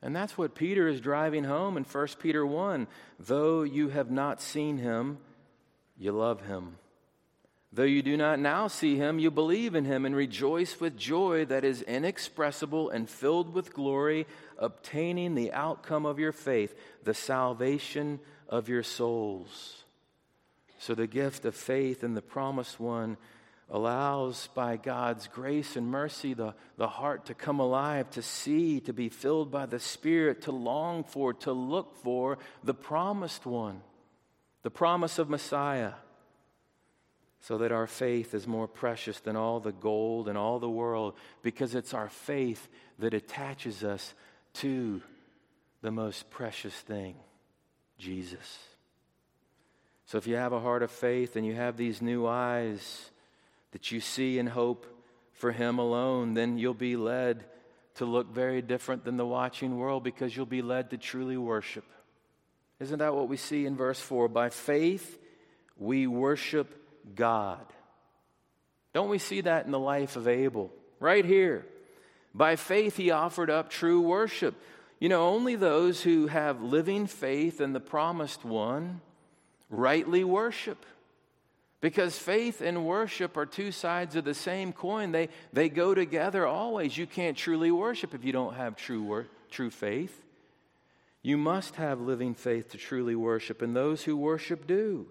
And 0.02 0.16
that's 0.16 0.38
what 0.38 0.54
Peter 0.54 0.88
is 0.88 1.00
driving 1.00 1.44
home 1.44 1.76
in 1.76 1.84
1 1.84 2.06
Peter 2.20 2.46
1. 2.46 2.86
Though 3.18 3.62
you 3.62 3.88
have 3.88 4.10
not 4.10 4.40
seen 4.40 4.78
him, 4.78 5.18
you 5.98 6.12
love 6.12 6.46
him. 6.46 6.76
Though 7.72 7.84
you 7.84 8.02
do 8.02 8.16
not 8.16 8.40
now 8.40 8.66
see 8.66 8.96
him, 8.96 9.20
you 9.20 9.30
believe 9.30 9.76
in 9.76 9.84
him 9.84 10.04
and 10.04 10.16
rejoice 10.16 10.80
with 10.80 10.96
joy 10.96 11.44
that 11.44 11.64
is 11.64 11.82
inexpressible 11.82 12.90
and 12.90 13.08
filled 13.08 13.54
with 13.54 13.72
glory, 13.72 14.26
obtaining 14.58 15.36
the 15.36 15.52
outcome 15.52 16.04
of 16.04 16.18
your 16.18 16.32
faith, 16.32 16.74
the 17.04 17.14
salvation 17.14 18.18
of 18.48 18.68
your 18.68 18.82
souls. 18.82 19.84
So, 20.80 20.96
the 20.96 21.06
gift 21.06 21.44
of 21.44 21.54
faith 21.54 22.02
in 22.02 22.14
the 22.14 22.22
promised 22.22 22.80
one 22.80 23.16
allows, 23.70 24.48
by 24.48 24.76
God's 24.76 25.28
grace 25.28 25.76
and 25.76 25.86
mercy, 25.86 26.34
the, 26.34 26.54
the 26.76 26.88
heart 26.88 27.26
to 27.26 27.34
come 27.34 27.60
alive, 27.60 28.10
to 28.10 28.22
see, 28.22 28.80
to 28.80 28.92
be 28.92 29.08
filled 29.08 29.52
by 29.52 29.66
the 29.66 29.78
Spirit, 29.78 30.42
to 30.42 30.52
long 30.52 31.04
for, 31.04 31.34
to 31.34 31.52
look 31.52 32.02
for 32.02 32.38
the 32.64 32.74
promised 32.74 33.46
one, 33.46 33.82
the 34.64 34.70
promise 34.70 35.20
of 35.20 35.30
Messiah 35.30 35.92
so 37.40 37.58
that 37.58 37.72
our 37.72 37.86
faith 37.86 38.34
is 38.34 38.46
more 38.46 38.68
precious 38.68 39.18
than 39.20 39.36
all 39.36 39.60
the 39.60 39.72
gold 39.72 40.28
and 40.28 40.36
all 40.36 40.58
the 40.58 40.68
world, 40.68 41.14
because 41.42 41.74
it's 41.74 41.94
our 41.94 42.08
faith 42.08 42.68
that 42.98 43.14
attaches 43.14 43.82
us 43.82 44.14
to 44.52 45.00
the 45.82 45.90
most 45.90 46.28
precious 46.30 46.74
thing, 46.74 47.14
Jesus. 47.98 48.58
So 50.04 50.18
if 50.18 50.26
you 50.26 50.36
have 50.36 50.52
a 50.52 50.60
heart 50.60 50.82
of 50.82 50.90
faith 50.90 51.36
and 51.36 51.46
you 51.46 51.54
have 51.54 51.76
these 51.76 52.02
new 52.02 52.26
eyes 52.26 53.10
that 53.72 53.90
you 53.90 54.00
see 54.00 54.38
and 54.38 54.48
hope 54.48 54.86
for 55.32 55.52
Him 55.52 55.78
alone, 55.78 56.34
then 56.34 56.58
you'll 56.58 56.74
be 56.74 56.96
led 56.96 57.44
to 57.94 58.04
look 58.04 58.32
very 58.32 58.60
different 58.60 59.04
than 59.04 59.16
the 59.16 59.26
watching 59.26 59.78
world 59.78 60.02
because 60.02 60.36
you'll 60.36 60.46
be 60.46 60.62
led 60.62 60.90
to 60.90 60.98
truly 60.98 61.36
worship. 61.36 61.84
Isn't 62.80 62.98
that 62.98 63.14
what 63.14 63.28
we 63.28 63.36
see 63.36 63.66
in 63.66 63.76
verse 63.76 64.00
4? 64.00 64.28
By 64.28 64.50
faith, 64.50 65.18
we 65.76 66.06
worship 66.06 66.79
God. 67.14 67.64
Don't 68.92 69.08
we 69.08 69.18
see 69.18 69.42
that 69.42 69.66
in 69.66 69.72
the 69.72 69.78
life 69.78 70.16
of 70.16 70.26
Abel? 70.28 70.70
Right 70.98 71.24
here. 71.24 71.66
By 72.34 72.56
faith, 72.56 72.96
he 72.96 73.10
offered 73.10 73.50
up 73.50 73.70
true 73.70 74.00
worship. 74.00 74.54
You 74.98 75.08
know, 75.08 75.28
only 75.28 75.56
those 75.56 76.02
who 76.02 76.26
have 76.26 76.62
living 76.62 77.06
faith 77.06 77.60
in 77.60 77.72
the 77.72 77.80
promised 77.80 78.44
one 78.44 79.00
rightly 79.70 80.24
worship. 80.24 80.84
Because 81.80 82.18
faith 82.18 82.60
and 82.60 82.84
worship 82.84 83.36
are 83.38 83.46
two 83.46 83.72
sides 83.72 84.14
of 84.14 84.24
the 84.24 84.34
same 84.34 84.72
coin. 84.72 85.12
They, 85.12 85.30
they 85.52 85.70
go 85.70 85.94
together 85.94 86.46
always. 86.46 86.96
You 86.96 87.06
can't 87.06 87.36
truly 87.36 87.70
worship 87.70 88.12
if 88.12 88.24
you 88.24 88.32
don't 88.32 88.54
have 88.54 88.76
true, 88.76 89.02
wor- 89.02 89.28
true 89.50 89.70
faith. 89.70 90.22
You 91.22 91.38
must 91.38 91.76
have 91.76 92.00
living 92.00 92.34
faith 92.34 92.70
to 92.70 92.78
truly 92.78 93.14
worship, 93.14 93.62
and 93.62 93.74
those 93.74 94.02
who 94.02 94.16
worship 94.16 94.66
do. 94.66 95.06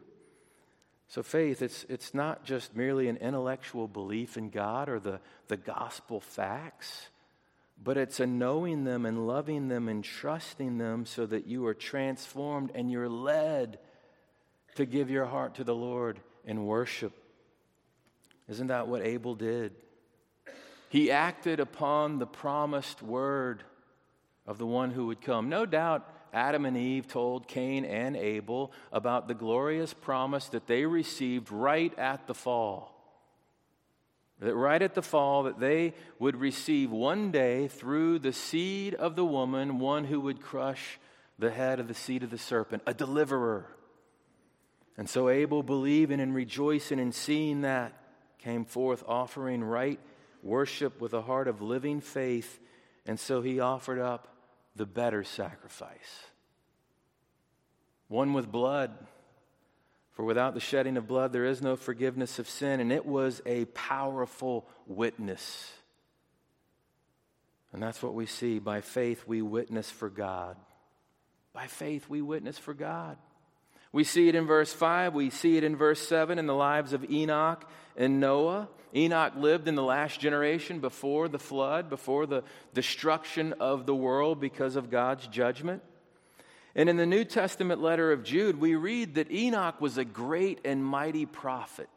So, 1.10 1.24
faith, 1.24 1.64
it's, 1.64 1.88
it's 1.90 2.14
not 2.14 2.46
just 2.46 2.76
merely 2.76 3.08
an 3.08 3.18
intellectual 3.18 3.88
belief 3.88 4.38
in 4.38 4.52
God 4.52 4.90
or 4.90 5.00
the, 5.00 5.20
the 5.48 5.58
gospel 5.58 6.20
facts, 6.22 7.10
but 7.84 7.98
it's 7.98 8.20
a 8.20 8.28
knowing 8.28 8.84
them 8.84 9.08
and 9.08 9.26
loving 9.26 9.70
them 9.70 9.90
and 9.90 10.04
trusting 10.04 10.78
them 10.78 11.08
so 11.08 11.26
that 11.26 11.48
you 11.48 11.66
are 11.66 11.74
transformed 11.74 12.70
and 12.76 12.92
you're 12.92 13.10
led 13.10 13.80
to 14.76 14.86
give 14.86 15.10
your 15.10 15.26
heart 15.26 15.56
to 15.56 15.64
the 15.64 15.74
Lord 15.74 16.20
in 16.46 16.68
worship. 16.68 17.14
Isn't 18.48 18.68
that 18.68 18.88
what 18.88 19.02
Abel 19.02 19.34
did? 19.34 19.74
He 20.90 21.10
acted 21.10 21.60
upon 21.60 22.20
the 22.20 22.28
promised 22.28 23.02
word 23.02 23.64
of 24.46 24.60
the 24.60 24.68
one 24.68 24.92
who 24.92 25.08
would 25.08 25.22
come. 25.22 25.50
No 25.50 25.66
doubt 25.66 26.08
Adam 26.34 26.66
and 26.66 26.78
Eve 26.78 27.08
told 27.08 27.48
Cain 27.48 27.86
and 27.86 28.16
Abel 28.16 28.72
about 28.92 29.28
the 29.28 29.34
glorious 29.34 29.94
promise 29.94 30.48
that 30.50 30.68
they 30.68 30.86
received 30.86 31.52
right 31.52 31.98
at 31.98 32.28
the 32.28 32.34
fall. 32.34 32.96
That 34.40 34.56
right 34.56 34.82
at 34.82 34.96
the 34.96 35.02
fall, 35.02 35.44
that 35.44 35.60
they 35.60 35.94
would 36.18 36.38
receive 36.38 36.92
one 36.92 37.32
day 37.32 37.68
through 37.68 38.20
the 38.20 38.32
seed 38.32 38.96
of 38.96 39.16
the 39.16 39.26
woman, 39.26 39.80
one 39.80 40.06
who 40.06 40.22
would 40.22 40.42
crush 40.42 41.00
the 41.38 41.52
head 41.52 41.80
of 41.80 41.88
the 41.88 41.94
seed 41.94 42.24
of 42.24 42.30
the 42.30 42.38
serpent, 42.38 42.84
a 42.86 42.94
deliverer. 42.94 43.66
And 44.98 45.10
so 45.10 45.30
Abel, 45.30 45.64
believing 45.64 46.20
and 46.20 46.34
rejoicing 46.34 47.00
in 47.00 47.12
seeing 47.12 47.62
that, 47.62 47.94
came 48.40 48.66
forth 48.66 49.04
offering 49.08 49.64
right 49.64 50.00
worship 50.42 51.02
with 51.02 51.14
a 51.14 51.22
heart 51.22 51.48
of 51.48 51.62
living 51.62 52.02
faith. 52.02 52.60
And 53.06 53.20
so 53.20 53.42
he 53.42 53.60
offered 53.60 54.00
up 54.00 54.28
the 54.76 54.86
better 54.86 55.24
sacrifice. 55.24 56.24
One 58.08 58.34
with 58.34 58.52
blood. 58.52 58.92
For 60.14 60.26
without 60.26 60.54
the 60.54 60.60
shedding 60.60 60.98
of 60.98 61.08
blood, 61.08 61.32
there 61.32 61.46
is 61.46 61.62
no 61.62 61.78
forgiveness 61.78 62.40
of 62.40 62.50
sin. 62.50 62.80
And 62.82 62.92
it 62.92 63.06
was 63.06 63.42
a 63.46 63.66
powerful 63.66 64.68
witness. 64.86 65.72
And 67.72 67.82
that's 67.82 68.04
what 68.04 68.14
we 68.14 68.26
see. 68.26 68.60
By 68.60 68.82
faith, 68.82 69.24
we 69.28 69.42
witness 69.42 69.90
for 69.90 70.10
God. 70.10 70.58
By 71.54 71.68
faith, 71.68 72.10
we 72.10 72.22
witness 72.22 72.58
for 72.58 72.74
God. 72.74 73.18
We 73.92 74.04
see 74.04 74.28
it 74.28 74.36
in 74.36 74.46
verse 74.46 74.72
5. 74.72 75.14
We 75.14 75.30
see 75.30 75.58
it 75.58 75.64
in 75.64 75.76
verse 75.76 76.06
7 76.08 76.38
in 76.38 76.46
the 76.46 76.54
lives 76.54 76.94
of 76.94 77.10
Enoch 77.10 77.68
and 77.98 78.20
Noah. 78.20 78.68
Enoch 78.96 79.34
lived 79.36 79.68
in 79.68 79.76
the 79.76 79.84
last 79.84 80.20
generation 80.20 80.80
before 80.80 81.28
the 81.28 81.40
flood, 81.40 81.90
before 81.90 82.26
the 82.26 82.44
destruction 82.74 83.54
of 83.60 83.86
the 83.86 83.96
world 83.96 84.40
because 84.40 84.76
of 84.76 84.90
God's 84.90 85.28
judgment. 85.28 85.82
And 86.76 86.88
in 86.88 86.98
the 86.98 87.06
New 87.06 87.24
Testament 87.24 87.82
letter 87.82 88.12
of 88.12 88.24
Jude, 88.24 88.60
we 88.60 88.76
read 88.76 89.16
that 89.16 89.32
Enoch 89.32 89.82
was 89.82 89.98
a 89.98 90.06
great 90.06 90.60
and 90.66 90.84
mighty 90.84 91.26
prophet 91.26 91.90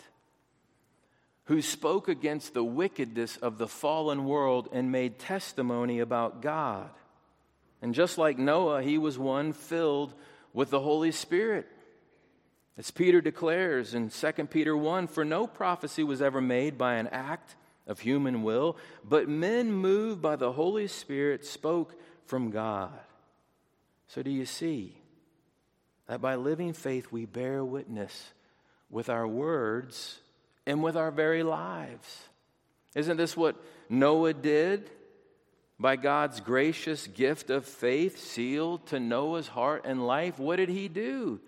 who 1.45 1.61
spoke 1.61 2.09
against 2.09 2.55
the 2.55 2.65
wickedness 2.65 3.37
of 3.37 3.59
the 3.59 3.69
fallen 3.69 4.25
world 4.25 4.69
and 4.73 4.93
made 4.93 5.19
testimony 5.19 5.99
about 5.99 6.41
God. 6.41 6.89
And 7.83 7.95
just 7.95 8.17
like 8.17 8.39
Noah, 8.39 8.83
he 8.83 8.97
was 8.97 9.19
one 9.19 9.53
filled 9.53 10.15
with 10.53 10.71
the 10.71 10.81
Holy 10.81 11.11
Spirit. 11.11 11.67
As 12.79 12.91
Peter 12.91 13.21
declares 13.21 13.95
in 13.95 14.09
2 14.09 14.33
Peter 14.47 14.76
1 14.76 15.07
For 15.07 15.25
no 15.25 15.47
prophecy 15.47 16.02
was 16.02 16.23
ever 16.23 16.41
made 16.41 16.79
by 16.79 16.95
an 16.95 17.09
act 17.09 17.57
of 17.87 18.00
human 18.00 18.43
will, 18.43 18.76
but 19.05 19.29
men 19.29 19.73
moved 19.73 20.23
by 20.23 20.37
the 20.37 20.52
Holy 20.52 20.87
Spirit 20.87 21.45
spoke 21.45 21.95
from 22.26 22.50
God. 22.50 22.99
So, 24.07 24.23
do 24.23 24.31
you 24.31 24.47
see 24.47 24.97
that 26.07 26.21
by 26.21 26.37
living 26.37 26.73
faith 26.73 27.11
we 27.11 27.26
bear 27.26 27.64
witness 27.64 28.33
with 28.91 29.09
our 29.09 29.26
words 29.26 30.19
and 30.67 30.83
with 30.83 30.97
our 30.97 31.11
very 31.11 31.43
lives? 31.43 32.23
Isn't 32.95 33.17
this 33.17 33.37
what 33.37 33.57
Noah 33.88 34.35
did? 34.35 34.91
By 35.79 35.97
God's 35.97 36.41
gracious 36.41 37.07
gift 37.07 37.50
of 37.50 37.64
faith 37.64 38.19
sealed 38.19 38.87
to 38.88 39.00
Noah's 39.00 39.49
heart 39.49 39.83
and 39.85 40.07
life, 40.07 40.38
what 40.38 40.57
did 40.57 40.69
he 40.69 40.88
do? 40.88 41.41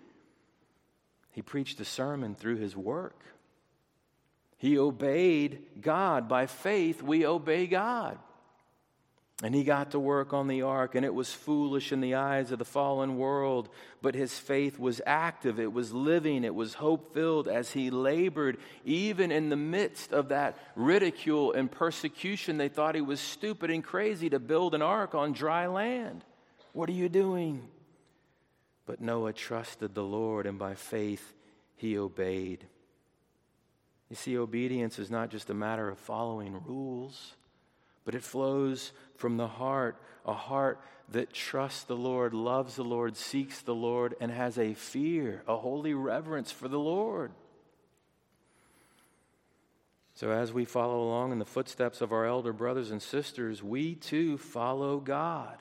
He 1.35 1.41
preached 1.41 1.81
a 1.81 1.85
sermon 1.85 2.33
through 2.33 2.55
his 2.55 2.77
work. 2.77 3.21
He 4.57 4.77
obeyed 4.77 5.81
God. 5.81 6.29
By 6.29 6.45
faith, 6.45 7.03
we 7.03 7.25
obey 7.25 7.67
God. 7.67 8.17
And 9.43 9.53
he 9.53 9.65
got 9.65 9.91
to 9.91 9.99
work 9.99 10.31
on 10.31 10.47
the 10.47 10.61
ark, 10.61 10.95
and 10.95 11.03
it 11.03 11.13
was 11.13 11.33
foolish 11.33 11.91
in 11.91 11.99
the 11.99 12.15
eyes 12.15 12.53
of 12.53 12.59
the 12.59 12.63
fallen 12.63 13.17
world, 13.17 13.67
but 14.01 14.15
his 14.15 14.39
faith 14.39 14.79
was 14.79 15.01
active, 15.05 15.59
it 15.59 15.73
was 15.73 15.91
living, 15.91 16.45
it 16.45 16.55
was 16.55 16.75
hope 16.75 17.13
filled 17.13 17.49
as 17.49 17.71
he 17.71 17.89
labored, 17.89 18.57
even 18.85 19.33
in 19.33 19.49
the 19.49 19.57
midst 19.57 20.13
of 20.13 20.29
that 20.29 20.57
ridicule 20.77 21.51
and 21.51 21.69
persecution. 21.69 22.57
They 22.57 22.69
thought 22.69 22.95
he 22.95 23.01
was 23.01 23.19
stupid 23.19 23.69
and 23.71 23.83
crazy 23.83 24.29
to 24.29 24.39
build 24.39 24.73
an 24.73 24.81
ark 24.81 25.13
on 25.13 25.33
dry 25.33 25.67
land. 25.67 26.23
What 26.71 26.87
are 26.87 26.93
you 26.93 27.09
doing? 27.09 27.61
But 28.85 29.01
Noah 29.01 29.33
trusted 29.33 29.95
the 29.95 30.03
Lord, 30.03 30.45
and 30.45 30.59
by 30.59 30.75
faith 30.75 31.33
he 31.75 31.97
obeyed. 31.97 32.65
You 34.09 34.15
see, 34.15 34.37
obedience 34.37 34.99
is 34.99 35.09
not 35.09 35.29
just 35.29 35.49
a 35.49 35.55
matter 35.55 35.89
of 35.89 35.97
following 35.97 36.61
rules, 36.65 37.35
but 38.03 38.13
it 38.13 38.23
flows 38.23 38.91
from 39.15 39.37
the 39.37 39.47
heart, 39.47 39.97
a 40.25 40.33
heart 40.33 40.79
that 41.11 41.33
trusts 41.33 41.83
the 41.83 41.95
Lord, 41.95 42.33
loves 42.33 42.75
the 42.75 42.83
Lord, 42.83 43.17
seeks 43.17 43.61
the 43.61 43.75
Lord, 43.75 44.15
and 44.19 44.31
has 44.31 44.57
a 44.57 44.73
fear, 44.73 45.43
a 45.47 45.57
holy 45.57 45.93
reverence 45.93 46.51
for 46.51 46.67
the 46.67 46.79
Lord. 46.79 47.31
So, 50.13 50.31
as 50.31 50.53
we 50.53 50.63
follow 50.63 51.03
along 51.03 51.33
in 51.33 51.39
the 51.39 51.45
footsteps 51.45 51.99
of 51.99 52.13
our 52.13 52.25
elder 52.25 52.53
brothers 52.53 52.89
and 52.89 53.01
sisters, 53.01 53.61
we 53.61 53.95
too 53.95 54.37
follow 54.37 54.99
God. 54.99 55.57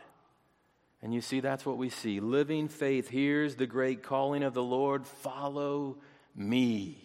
And 1.05 1.13
you 1.13 1.21
see, 1.21 1.41
that's 1.41 1.67
what 1.67 1.77
we 1.77 1.91
see. 1.91 2.19
Living 2.19 2.67
faith. 2.67 3.11
Here's 3.11 3.57
the 3.57 3.67
great 3.67 4.03
calling 4.03 4.43
of 4.43 4.55
the 4.55 4.63
Lord 4.63 5.07
follow 5.07 5.99
me. 6.35 6.97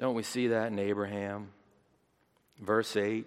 Don't 0.00 0.16
we 0.16 0.24
see 0.24 0.48
that 0.48 0.72
in 0.72 0.78
Abraham? 0.80 1.52
Verse 2.60 2.96
8 2.96 3.24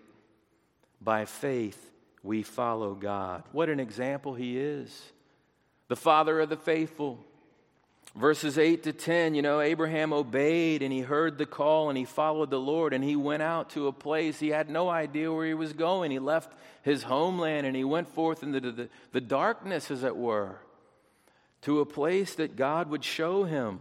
By 0.99 1.23
faith 1.23 1.79
we 2.21 2.43
follow 2.43 2.95
God. 2.95 3.43
What 3.53 3.69
an 3.69 3.79
example 3.79 4.33
he 4.33 4.59
is. 4.59 5.01
The 5.87 5.95
father 5.95 6.41
of 6.41 6.49
the 6.49 6.57
faithful. 6.57 7.25
Verses 8.19 8.57
8 8.57 8.83
to 8.83 8.91
10, 8.91 9.33
you 9.33 9.41
know, 9.41 9.61
Abraham 9.61 10.11
obeyed 10.11 10.81
and 10.81 10.91
he 10.91 10.99
heard 10.99 11.37
the 11.37 11.45
call 11.45 11.87
and 11.87 11.97
he 11.97 12.03
followed 12.03 12.49
the 12.49 12.59
Lord 12.59 12.91
and 12.91 13.01
he 13.01 13.15
went 13.15 13.41
out 13.41 13.69
to 13.71 13.87
a 13.87 13.93
place. 13.93 14.41
He 14.41 14.49
had 14.49 14.69
no 14.69 14.89
idea 14.89 15.31
where 15.31 15.47
he 15.47 15.53
was 15.53 15.71
going. 15.71 16.11
He 16.11 16.19
left 16.19 16.51
his 16.81 17.03
homeland 17.03 17.65
and 17.65 17.77
he 17.77 17.85
went 17.85 18.09
forth 18.09 18.43
into 18.43 18.59
the, 18.59 18.71
the, 18.71 18.89
the 19.13 19.21
darkness, 19.21 19.89
as 19.89 20.03
it 20.03 20.17
were, 20.17 20.57
to 21.61 21.79
a 21.79 21.85
place 21.85 22.35
that 22.35 22.57
God 22.57 22.89
would 22.89 23.05
show 23.05 23.45
him. 23.45 23.79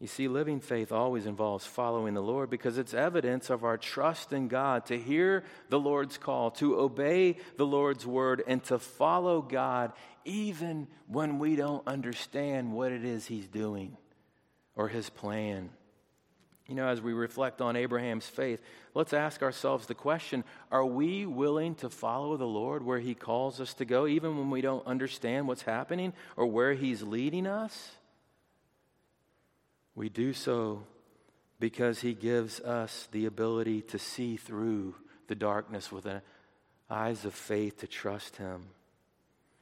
You 0.00 0.08
see, 0.08 0.26
living 0.26 0.60
faith 0.60 0.90
always 0.90 1.26
involves 1.26 1.66
following 1.66 2.14
the 2.14 2.22
Lord 2.22 2.50
because 2.50 2.76
it's 2.76 2.94
evidence 2.94 3.50
of 3.50 3.62
our 3.64 3.76
trust 3.76 4.32
in 4.32 4.48
God 4.48 4.86
to 4.86 4.98
hear 4.98 5.44
the 5.68 5.78
Lord's 5.78 6.18
call, 6.18 6.50
to 6.52 6.80
obey 6.80 7.36
the 7.56 7.66
Lord's 7.66 8.06
word, 8.06 8.42
and 8.48 8.64
to 8.64 8.78
follow 8.78 9.42
God 9.42 9.92
even 10.24 10.88
when 11.06 11.38
we 11.38 11.56
don't 11.56 11.86
understand 11.86 12.72
what 12.72 12.92
it 12.92 13.04
is 13.04 13.26
He's 13.26 13.48
doing 13.48 13.96
or 14.76 14.88
His 14.88 15.10
plan. 15.10 15.70
You 16.66 16.76
know, 16.76 16.86
as 16.86 17.00
we 17.00 17.12
reflect 17.12 17.60
on 17.60 17.74
Abraham's 17.74 18.26
faith, 18.26 18.62
let's 18.94 19.12
ask 19.12 19.42
ourselves 19.42 19.86
the 19.86 19.94
question 19.94 20.44
are 20.70 20.86
we 20.86 21.26
willing 21.26 21.74
to 21.76 21.90
follow 21.90 22.36
the 22.36 22.46
Lord 22.46 22.84
where 22.84 23.00
He 23.00 23.14
calls 23.14 23.60
us 23.60 23.74
to 23.74 23.84
go, 23.84 24.06
even 24.06 24.38
when 24.38 24.50
we 24.50 24.60
don't 24.60 24.86
understand 24.86 25.48
what's 25.48 25.62
happening 25.62 26.12
or 26.36 26.46
where 26.46 26.74
He's 26.74 27.02
leading 27.02 27.46
us? 27.46 27.90
We 29.96 30.08
do 30.08 30.32
so 30.32 30.84
because 31.58 32.00
He 32.00 32.14
gives 32.14 32.60
us 32.60 33.08
the 33.10 33.26
ability 33.26 33.82
to 33.82 33.98
see 33.98 34.36
through 34.36 34.94
the 35.26 35.34
darkness 35.34 35.90
with 35.90 36.06
eyes 36.88 37.24
of 37.24 37.34
faith 37.34 37.78
to 37.80 37.86
trust 37.86 38.36
Him. 38.36 38.66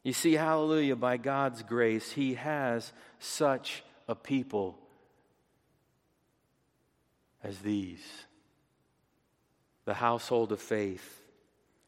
You 0.09 0.15
see, 0.15 0.33
hallelujah, 0.33 0.97
by 0.97 1.19
God's 1.19 1.63
grace, 1.63 2.13
He 2.13 2.33
has 2.33 2.95
such 3.19 3.85
a 4.09 4.15
people 4.15 4.79
as 7.45 7.59
these 7.59 8.01
the 9.85 9.93
household 9.93 10.51
of 10.51 10.63
faith. 10.63 11.21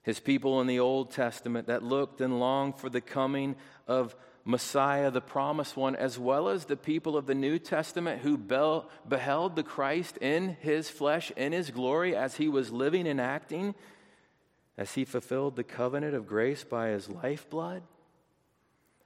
His 0.03 0.21
people 0.21 0.61
in 0.61 0.67
the 0.67 0.81
Old 0.81 1.13
Testament 1.13 1.69
that 1.69 1.83
looked 1.83 2.21
and 2.21 2.39
longed 2.39 2.77
for 2.77 2.91
the 2.91 3.01
coming 3.01 3.57
of 3.89 4.15
Messiah, 4.45 5.11
the 5.11 5.23
promised 5.23 5.75
one, 5.75 5.97
as 5.97 6.19
well 6.19 6.51
as 6.51 6.67
the 6.67 6.77
people 6.77 7.17
of 7.17 7.25
the 7.25 7.35
New 7.35 7.59
Testament 7.59 8.21
who 8.21 8.37
beheld 8.37 9.57
the 9.57 9.63
Christ 9.63 10.19
in 10.19 10.59
his 10.61 10.91
flesh, 10.91 11.33
in 11.39 11.53
his 11.53 11.71
glory, 11.71 12.15
as 12.15 12.37
he 12.37 12.51
was 12.51 12.71
living 12.71 13.09
and 13.09 13.19
acting, 13.19 13.75
as 14.77 14.93
he 14.93 15.07
fulfilled 15.07 15.57
the 15.57 15.65
covenant 15.65 16.15
of 16.15 16.27
grace 16.27 16.65
by 16.65 16.89
his 16.89 17.09
lifeblood. 17.09 17.83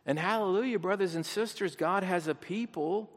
And 0.07 0.19
hallelujah, 0.19 0.79
brothers 0.79 1.15
and 1.15 1.25
sisters, 1.25 1.77
God 1.77 2.03
has 2.03 2.29
a 2.29 2.35
people, 2.35 3.11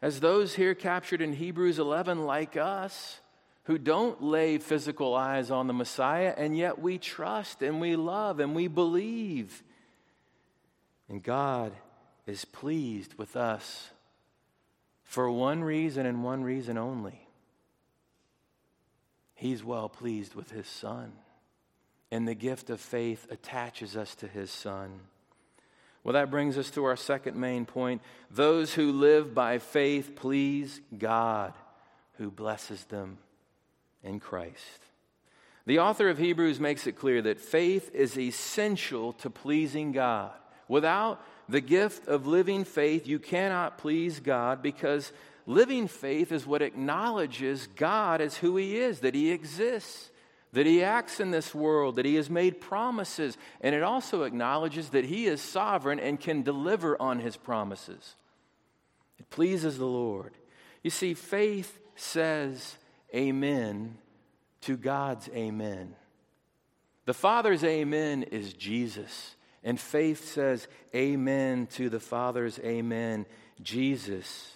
as 0.00 0.20
those 0.20 0.54
here 0.54 0.74
captured 0.74 1.22
in 1.22 1.32
Hebrews 1.32 1.78
11, 1.78 2.26
like 2.26 2.56
us, 2.56 3.20
who 3.64 3.78
don't 3.78 4.22
lay 4.22 4.58
physical 4.58 5.14
eyes 5.14 5.50
on 5.50 5.68
the 5.68 5.72
Messiah, 5.72 6.34
and 6.36 6.56
yet 6.56 6.78
we 6.78 6.98
trust 6.98 7.62
and 7.62 7.80
we 7.80 7.96
love 7.96 8.40
and 8.40 8.54
we 8.54 8.66
believe 8.68 9.62
and 11.12 11.22
God 11.22 11.72
is 12.26 12.46
pleased 12.46 13.18
with 13.18 13.36
us 13.36 13.90
for 15.04 15.30
one 15.30 15.62
reason 15.62 16.06
and 16.06 16.24
one 16.24 16.42
reason 16.42 16.78
only. 16.78 17.28
He's 19.34 19.62
well 19.62 19.90
pleased 19.90 20.34
with 20.34 20.50
his 20.50 20.66
son. 20.66 21.12
And 22.10 22.26
the 22.26 22.34
gift 22.34 22.70
of 22.70 22.80
faith 22.80 23.26
attaches 23.30 23.94
us 23.94 24.14
to 24.16 24.26
his 24.26 24.50
son. 24.50 25.00
Well, 26.04 26.14
that 26.14 26.30
brings 26.30 26.58
us 26.58 26.70
to 26.72 26.84
our 26.84 26.96
second 26.96 27.36
main 27.36 27.64
point. 27.64 28.02
Those 28.30 28.74
who 28.74 28.92
live 28.92 29.34
by 29.34 29.58
faith 29.58 30.16
please 30.16 30.80
God, 30.96 31.54
who 32.18 32.30
blesses 32.30 32.84
them 32.84 33.18
in 34.02 34.18
Christ. 34.18 34.80
The 35.64 35.78
author 35.78 36.08
of 36.08 36.18
Hebrews 36.18 36.58
makes 36.58 36.86
it 36.86 36.98
clear 36.98 37.22
that 37.22 37.40
faith 37.40 37.94
is 37.94 38.18
essential 38.18 39.12
to 39.14 39.30
pleasing 39.30 39.92
God. 39.92 40.32
Without 40.66 41.24
the 41.48 41.60
gift 41.60 42.08
of 42.08 42.26
living 42.26 42.64
faith, 42.64 43.06
you 43.06 43.20
cannot 43.20 43.78
please 43.78 44.18
God 44.18 44.60
because 44.60 45.12
living 45.46 45.86
faith 45.86 46.32
is 46.32 46.46
what 46.46 46.62
acknowledges 46.62 47.68
God 47.76 48.20
as 48.20 48.36
who 48.36 48.56
He 48.56 48.76
is, 48.76 49.00
that 49.00 49.14
He 49.14 49.30
exists, 49.30 50.10
that 50.52 50.66
He 50.66 50.82
acts 50.82 51.20
in 51.20 51.30
this 51.30 51.54
world, 51.54 51.96
that 51.96 52.04
He 52.04 52.16
has 52.16 52.28
made 52.28 52.60
promises, 52.60 53.36
and 53.60 53.74
it 53.74 53.82
also 53.82 54.22
acknowledges 54.22 54.90
that 54.90 55.04
He 55.04 55.26
is 55.26 55.40
sovereign 55.40 55.98
and 55.98 56.20
can 56.20 56.42
deliver 56.42 57.00
on 57.00 57.20
His 57.20 57.36
promises. 57.36 58.14
It 59.18 59.30
pleases 59.30 59.78
the 59.78 59.86
Lord. 59.86 60.32
You 60.82 60.90
see, 60.90 61.14
faith 61.14 61.78
says 61.96 62.76
amen 63.14 63.96
to 64.62 64.76
God's 64.76 65.28
amen. 65.30 65.94
The 67.04 67.14
Father's 67.14 67.64
amen 67.64 68.24
is 68.24 68.52
Jesus. 68.52 69.36
And 69.64 69.78
faith 69.78 70.28
says, 70.32 70.66
Amen 70.94 71.66
to 71.74 71.88
the 71.88 72.00
Father's 72.00 72.58
Amen, 72.60 73.26
Jesus. 73.62 74.50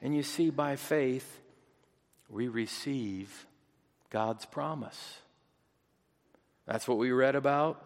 And 0.00 0.14
you 0.14 0.22
see, 0.22 0.50
by 0.50 0.76
faith, 0.76 1.40
we 2.28 2.48
receive 2.48 3.46
God's 4.10 4.46
promise. 4.46 5.18
That's 6.66 6.88
what 6.88 6.98
we 6.98 7.12
read 7.12 7.34
about 7.34 7.82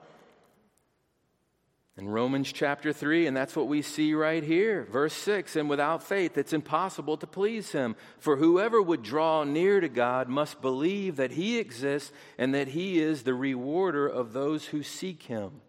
in 2.00 2.08
Romans 2.08 2.50
chapter 2.50 2.94
3, 2.94 3.26
and 3.26 3.36
that's 3.36 3.54
what 3.54 3.68
we 3.68 3.82
see 3.82 4.14
right 4.14 4.42
here. 4.42 4.86
Verse 4.90 5.12
6 5.12 5.54
And 5.56 5.68
without 5.68 6.02
faith, 6.02 6.38
it's 6.38 6.54
impossible 6.54 7.18
to 7.18 7.26
please 7.26 7.72
him. 7.72 7.94
For 8.18 8.36
whoever 8.36 8.80
would 8.80 9.02
draw 9.02 9.44
near 9.44 9.80
to 9.80 9.88
God 9.88 10.26
must 10.26 10.62
believe 10.62 11.16
that 11.16 11.32
he 11.32 11.58
exists 11.58 12.10
and 12.38 12.54
that 12.54 12.68
he 12.68 12.98
is 13.00 13.22
the 13.22 13.34
rewarder 13.34 14.08
of 14.08 14.32
those 14.32 14.66
who 14.66 14.82
seek 14.82 15.24
him. 15.24 15.60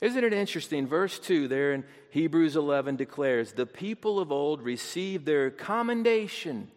Isn't 0.00 0.24
it 0.24 0.32
interesting? 0.32 0.86
Verse 0.86 1.18
2 1.18 1.48
there 1.48 1.72
in 1.72 1.84
Hebrews 2.10 2.54
11 2.54 2.94
declares 2.96 3.52
the 3.52 3.66
people 3.66 4.20
of 4.20 4.30
old 4.30 4.62
received 4.62 5.26
their 5.26 5.50
commendation, 5.50 6.70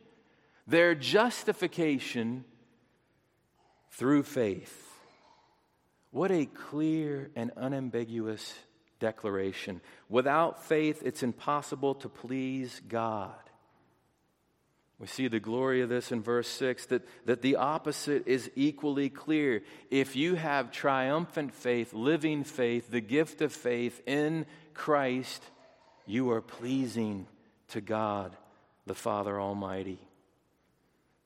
their 0.65 0.95
justification 0.95 2.43
through 3.91 4.23
faith. 4.23 4.92
What 6.13 6.31
a 6.31 6.45
clear 6.45 7.31
and 7.35 7.49
unambiguous 7.57 8.53
declaration. 8.99 9.81
Without 10.09 10.63
faith, 10.63 11.01
it's 11.03 11.23
impossible 11.23 11.95
to 11.95 12.07
please 12.07 12.79
God. 12.87 13.33
We 14.99 15.07
see 15.07 15.27
the 15.27 15.39
glory 15.39 15.81
of 15.81 15.89
this 15.89 16.11
in 16.11 16.21
verse 16.21 16.47
6 16.47 16.85
that, 16.85 17.01
that 17.25 17.41
the 17.41 17.55
opposite 17.55 18.27
is 18.27 18.51
equally 18.55 19.09
clear. 19.09 19.63
If 19.89 20.15
you 20.15 20.35
have 20.35 20.71
triumphant 20.71 21.51
faith, 21.55 21.93
living 21.93 22.43
faith, 22.43 22.91
the 22.91 23.01
gift 23.01 23.41
of 23.41 23.51
faith 23.51 23.99
in 24.05 24.45
Christ, 24.75 25.43
you 26.05 26.29
are 26.29 26.41
pleasing 26.41 27.25
to 27.69 27.81
God, 27.81 28.37
the 28.85 28.93
Father 28.93 29.41
Almighty. 29.41 29.99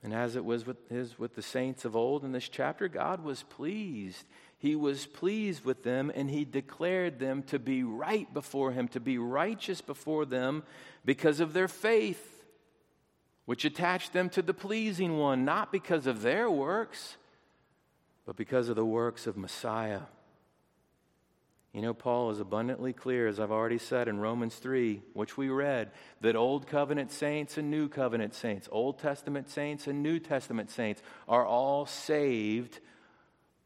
And 0.04 0.14
as 0.14 0.36
it 0.36 0.46
was 0.46 0.66
with, 0.66 0.78
his, 0.90 1.18
with 1.18 1.36
the 1.36 1.42
saints 1.42 1.84
of 1.84 1.96
old 1.96 2.24
in 2.24 2.32
this 2.32 2.48
chapter, 2.48 2.88
God 2.88 3.24
was 3.24 3.44
pleased. 3.44 4.26
He 4.58 4.76
was 4.76 5.06
pleased 5.06 5.66
with 5.66 5.84
them 5.84 6.12
and 6.14 6.30
he 6.30 6.46
declared 6.46 7.20
them 7.20 7.44
to 7.44 7.60
be 7.60 7.84
right 7.84 8.32
before 8.34 8.72
him, 8.72 8.88
to 8.90 9.00
be 9.00 9.18
righteous 9.18 9.82
before 9.82 10.26
them 10.26 10.64
because 11.04 11.40
of 11.40 11.54
their 11.54 11.68
faith 11.68 12.38
which 13.48 13.64
attached 13.64 14.12
them 14.12 14.30
to 14.30 14.42
the 14.42 14.54
pleasing 14.54 15.18
one, 15.18 15.46
not 15.46 15.72
because 15.72 16.06
of 16.06 16.22
their 16.22 16.52
works, 16.52 17.16
but 18.26 18.36
because 18.36 18.68
of 18.68 18.76
the 18.76 18.86
works 18.86 19.26
of 19.26 19.38
Messiah. 19.38 20.02
You 21.78 21.84
know, 21.84 21.94
Paul 21.94 22.32
is 22.32 22.40
abundantly 22.40 22.92
clear, 22.92 23.28
as 23.28 23.40
I've 23.40 23.52
already 23.52 23.78
said 23.78 24.08
in 24.08 24.20
Romans 24.20 24.56
3, 24.56 25.00
which 25.14 25.38
we 25.38 25.50
read, 25.50 25.92
that 26.22 26.36
Old 26.36 26.66
Covenant 26.66 27.12
saints 27.12 27.56
and 27.60 27.70
New 27.70 27.88
Covenant 27.88 28.34
saints, 28.34 28.68
Old 28.72 28.98
Testament 28.98 29.48
saints 29.48 29.86
and 29.86 30.02
New 30.02 30.18
Testament 30.18 30.72
saints, 30.72 31.04
are 31.28 31.46
all 31.46 31.86
saved 31.86 32.80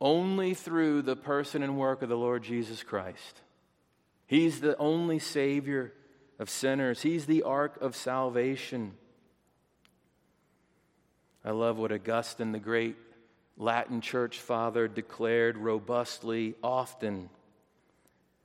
only 0.01 0.53
through 0.53 1.03
the 1.03 1.15
person 1.15 1.63
and 1.63 1.77
work 1.77 2.01
of 2.01 2.09
the 2.09 2.17
Lord 2.17 2.43
Jesus 2.43 2.83
Christ. 2.83 3.39
He's 4.27 4.59
the 4.59 4.77
only 4.77 5.19
Savior 5.19 5.93
of 6.37 6.49
sinners, 6.49 7.01
He's 7.01 7.27
the 7.27 7.43
ark 7.43 7.77
of 7.79 7.95
salvation. 7.95 8.91
I 11.45 11.51
love 11.51 11.77
what 11.77 11.93
Augustine, 11.93 12.51
the 12.51 12.59
great 12.59 12.97
Latin 13.55 14.01
church 14.01 14.37
father, 14.37 14.89
declared 14.89 15.57
robustly 15.57 16.55
often. 16.61 17.29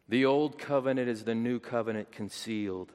The 0.09 0.25
old 0.25 0.59
covenant 0.59 1.09
is 1.09 1.25
the 1.25 1.35
new 1.35 1.59
covenant 1.59 2.12
concealed, 2.12 2.92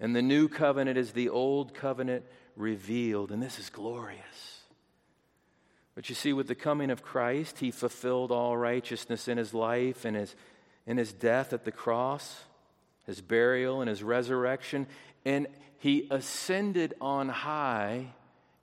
and 0.00 0.14
the 0.14 0.22
new 0.22 0.48
covenant 0.48 0.98
is 0.98 1.12
the 1.12 1.28
old 1.28 1.72
covenant 1.72 2.24
revealed, 2.56 3.30
and 3.30 3.42
this 3.42 3.58
is 3.58 3.70
glorious. 3.70 4.62
But 5.94 6.08
you 6.08 6.14
see, 6.14 6.32
with 6.32 6.48
the 6.48 6.54
coming 6.54 6.90
of 6.90 7.02
Christ, 7.02 7.60
he 7.60 7.70
fulfilled 7.70 8.30
all 8.30 8.56
righteousness 8.56 9.28
in 9.28 9.38
his 9.38 9.54
life 9.54 10.04
and 10.04 10.16
his, 10.16 10.34
in 10.86 10.96
his 10.98 11.12
death 11.12 11.52
at 11.52 11.64
the 11.64 11.72
cross, 11.72 12.44
his 13.06 13.20
burial 13.20 13.80
and 13.80 13.88
his 13.88 14.02
resurrection, 14.02 14.86
and 15.24 15.46
he 15.78 16.08
ascended 16.10 16.94
on 17.00 17.28
high 17.28 18.12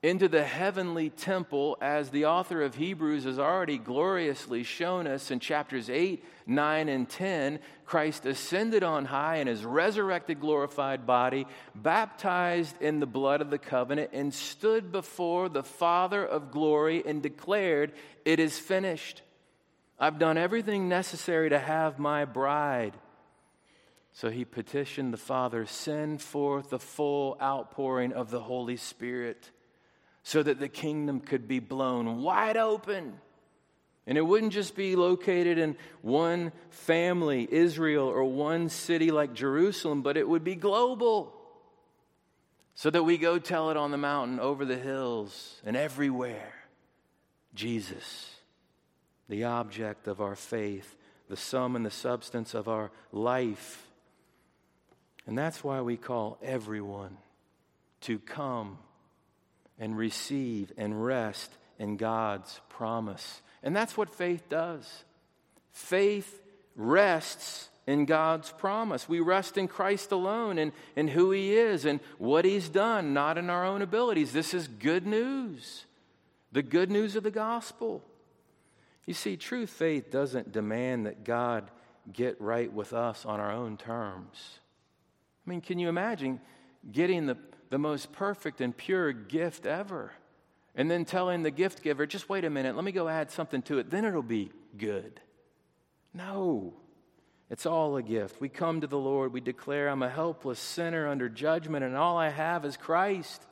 into 0.03 0.27
the 0.27 0.43
heavenly 0.43 1.09
temple, 1.09 1.77
as 1.79 2.09
the 2.09 2.25
author 2.25 2.61
of 2.61 2.75
Hebrews 2.75 3.23
has 3.23 3.39
already 3.39 3.77
gloriously 3.77 4.63
shown 4.63 5.07
us 5.07 5.31
in 5.31 5.39
chapters 5.39 5.89
8, 5.89 6.21
9, 6.45 6.89
and 6.89 7.07
10. 7.07 7.59
Christ 7.85 8.25
ascended 8.25 8.83
on 8.83 9.05
high 9.05 9.37
in 9.37 9.47
his 9.47 9.63
resurrected, 9.63 10.41
glorified 10.41 11.07
body, 11.07 11.47
baptized 11.73 12.81
in 12.81 12.99
the 12.99 13.05
blood 13.05 13.39
of 13.39 13.49
the 13.49 13.57
covenant, 13.57 14.09
and 14.11 14.33
stood 14.33 14.91
before 14.91 15.47
the 15.47 15.63
Father 15.63 16.25
of 16.25 16.51
glory 16.51 17.01
and 17.05 17.23
declared, 17.23 17.93
It 18.25 18.41
is 18.41 18.59
finished. 18.59 19.21
I've 19.97 20.19
done 20.19 20.37
everything 20.37 20.89
necessary 20.89 21.49
to 21.49 21.59
have 21.59 21.97
my 21.97 22.25
bride. 22.25 22.93
So 24.11 24.29
he 24.29 24.43
petitioned 24.43 25.13
the 25.13 25.17
Father, 25.17 25.65
send 25.65 26.21
forth 26.21 26.71
the 26.71 26.79
full 26.79 27.37
outpouring 27.41 28.11
of 28.11 28.31
the 28.31 28.41
Holy 28.41 28.75
Spirit 28.75 29.49
so 30.23 30.41
that 30.41 30.59
the 30.59 30.69
kingdom 30.69 31.19
could 31.19 31.47
be 31.47 31.59
blown 31.59 32.21
wide 32.21 32.57
open. 32.57 33.19
And 34.07 34.17
it 34.17 34.21
wouldn't 34.21 34.53
just 34.53 34.75
be 34.75 34.95
located 34.95 35.57
in 35.57 35.77
one 36.01 36.51
family, 36.69 37.47
Israel, 37.49 38.07
or 38.07 38.23
one 38.23 38.69
city 38.69 39.11
like 39.11 39.33
Jerusalem, 39.33 40.01
but 40.01 40.17
it 40.17 40.27
would 40.27 40.43
be 40.43 40.55
global. 40.55 41.33
So 42.75 42.89
that 42.89 43.03
we 43.03 43.17
go 43.17 43.37
tell 43.37 43.69
it 43.69 43.77
on 43.77 43.91
the 43.91 43.97
mountain, 43.97 44.39
over 44.39 44.65
the 44.65 44.77
hills, 44.77 45.61
and 45.65 45.77
everywhere. 45.77 46.53
Jesus, 47.53 48.31
the 49.29 49.43
object 49.43 50.07
of 50.07 50.19
our 50.19 50.35
faith, 50.35 50.97
the 51.29 51.37
sum 51.37 51.75
and 51.75 51.85
the 51.85 51.91
substance 51.91 52.53
of 52.53 52.67
our 52.67 52.91
life. 53.11 53.87
And 55.27 55.37
that's 55.37 55.63
why 55.63 55.81
we 55.81 55.95
call 55.95 56.39
everyone 56.41 57.17
to 58.01 58.19
come 58.19 58.79
and 59.79 59.97
receive 59.97 60.71
and 60.77 61.03
rest 61.03 61.51
in 61.79 61.97
God's 61.97 62.59
promise. 62.69 63.41
And 63.61 63.75
that's 63.75 63.97
what 63.97 64.13
faith 64.13 64.49
does. 64.49 65.03
Faith 65.71 66.41
rests 66.75 67.69
in 67.85 68.05
God's 68.05 68.51
promise. 68.51 69.09
We 69.09 69.19
rest 69.19 69.57
in 69.57 69.67
Christ 69.67 70.11
alone 70.11 70.57
and, 70.57 70.71
and 70.95 71.09
who 71.09 71.31
He 71.31 71.53
is 71.53 71.85
and 71.85 71.99
what 72.17 72.45
He's 72.45 72.69
done, 72.69 73.13
not 73.13 73.37
in 73.37 73.49
our 73.49 73.65
own 73.65 73.81
abilities. 73.81 74.31
This 74.31 74.53
is 74.53 74.67
good 74.67 75.05
news, 75.05 75.85
the 76.51 76.63
good 76.63 76.89
news 76.89 77.15
of 77.15 77.23
the 77.23 77.31
gospel. 77.31 78.03
You 79.05 79.13
see, 79.13 79.35
true 79.35 79.67
faith 79.67 80.11
doesn't 80.11 80.51
demand 80.51 81.07
that 81.07 81.25
God 81.25 81.69
get 82.11 82.39
right 82.39 82.71
with 82.71 82.93
us 82.93 83.25
on 83.25 83.39
our 83.39 83.51
own 83.51 83.77
terms. 83.77 84.59
I 85.45 85.49
mean, 85.49 85.61
can 85.61 85.77
you 85.79 85.89
imagine 85.89 86.39
getting 86.89 87.25
the 87.25 87.37
the 87.69 87.77
most 87.77 88.11
perfect 88.11 88.61
and 88.61 88.75
pure 88.75 89.11
gift 89.11 89.65
ever. 89.65 90.11
And 90.75 90.89
then 90.89 91.05
telling 91.05 91.43
the 91.43 91.51
gift 91.51 91.83
giver, 91.83 92.05
just 92.05 92.29
wait 92.29 92.45
a 92.45 92.49
minute, 92.49 92.75
let 92.75 92.83
me 92.83 92.91
go 92.91 93.07
add 93.07 93.31
something 93.31 93.61
to 93.63 93.77
it, 93.77 93.89
then 93.89 94.05
it'll 94.05 94.23
be 94.23 94.51
good. 94.77 95.19
No, 96.13 96.73
it's 97.49 97.65
all 97.65 97.95
a 97.97 98.03
gift. 98.03 98.41
We 98.41 98.49
come 98.49 98.81
to 98.81 98.87
the 98.87 98.97
Lord, 98.97 99.33
we 99.33 99.41
declare, 99.41 99.89
I'm 99.89 100.01
a 100.01 100.09
helpless 100.09 100.59
sinner 100.59 101.07
under 101.07 101.29
judgment, 101.29 101.85
and 101.85 101.95
all 101.95 102.17
I 102.17 102.29
have 102.29 102.65
is 102.65 102.77
Christ. 102.77 103.45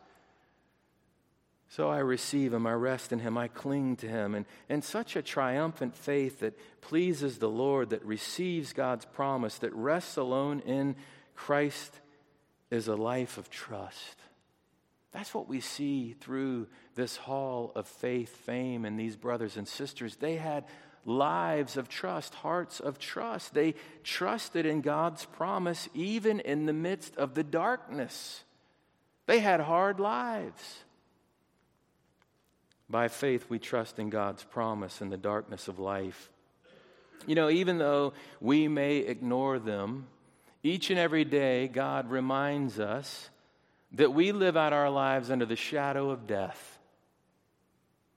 So 1.69 1.89
I 1.89 1.99
receive 1.99 2.53
him, 2.53 2.67
I 2.67 2.73
rest 2.73 3.13
in 3.13 3.19
him, 3.19 3.37
I 3.37 3.47
cling 3.47 3.95
to 3.97 4.07
him. 4.07 4.35
And, 4.35 4.45
and 4.67 4.83
such 4.83 5.15
a 5.15 5.21
triumphant 5.21 5.95
faith 5.95 6.39
that 6.39 6.59
pleases 6.81 7.37
the 7.37 7.49
Lord, 7.49 7.91
that 7.91 8.03
receives 8.03 8.73
God's 8.73 9.05
promise, 9.05 9.57
that 9.59 9.73
rests 9.73 10.17
alone 10.17 10.59
in 10.65 10.97
Christ 11.33 12.00
is 12.71 12.87
a 12.87 12.95
life 12.95 13.37
of 13.37 13.49
trust. 13.49 14.15
That's 15.11 15.33
what 15.33 15.49
we 15.49 15.59
see 15.59 16.15
through 16.21 16.67
this 16.95 17.17
hall 17.17 17.73
of 17.75 17.85
faith, 17.85 18.35
fame, 18.45 18.85
and 18.85 18.97
these 18.97 19.17
brothers 19.17 19.57
and 19.57 19.67
sisters. 19.67 20.15
They 20.15 20.37
had 20.37 20.63
lives 21.05 21.75
of 21.75 21.89
trust, 21.89 22.33
hearts 22.35 22.79
of 22.79 22.97
trust. 22.97 23.53
They 23.53 23.75
trusted 24.03 24.65
in 24.65 24.81
God's 24.81 25.25
promise 25.25 25.89
even 25.93 26.39
in 26.39 26.65
the 26.65 26.73
midst 26.73 27.17
of 27.17 27.33
the 27.33 27.43
darkness. 27.43 28.43
They 29.25 29.39
had 29.39 29.59
hard 29.59 29.99
lives. 29.99 30.83
By 32.89 33.07
faith, 33.07 33.45
we 33.49 33.59
trust 33.59 33.99
in 33.99 34.09
God's 34.09 34.43
promise 34.43 35.01
in 35.01 35.09
the 35.09 35.17
darkness 35.17 35.67
of 35.67 35.79
life. 35.79 36.29
You 37.25 37.35
know, 37.35 37.49
even 37.49 37.77
though 37.77 38.13
we 38.39 38.67
may 38.67 38.97
ignore 38.97 39.59
them, 39.59 40.07
each 40.63 40.89
and 40.89 40.99
every 40.99 41.25
day, 41.25 41.67
God 41.67 42.11
reminds 42.11 42.79
us 42.79 43.29
that 43.93 44.13
we 44.13 44.31
live 44.31 44.55
out 44.55 44.73
our 44.73 44.89
lives 44.89 45.31
under 45.31 45.45
the 45.45 45.55
shadow 45.55 46.11
of 46.11 46.27
death. 46.27 46.79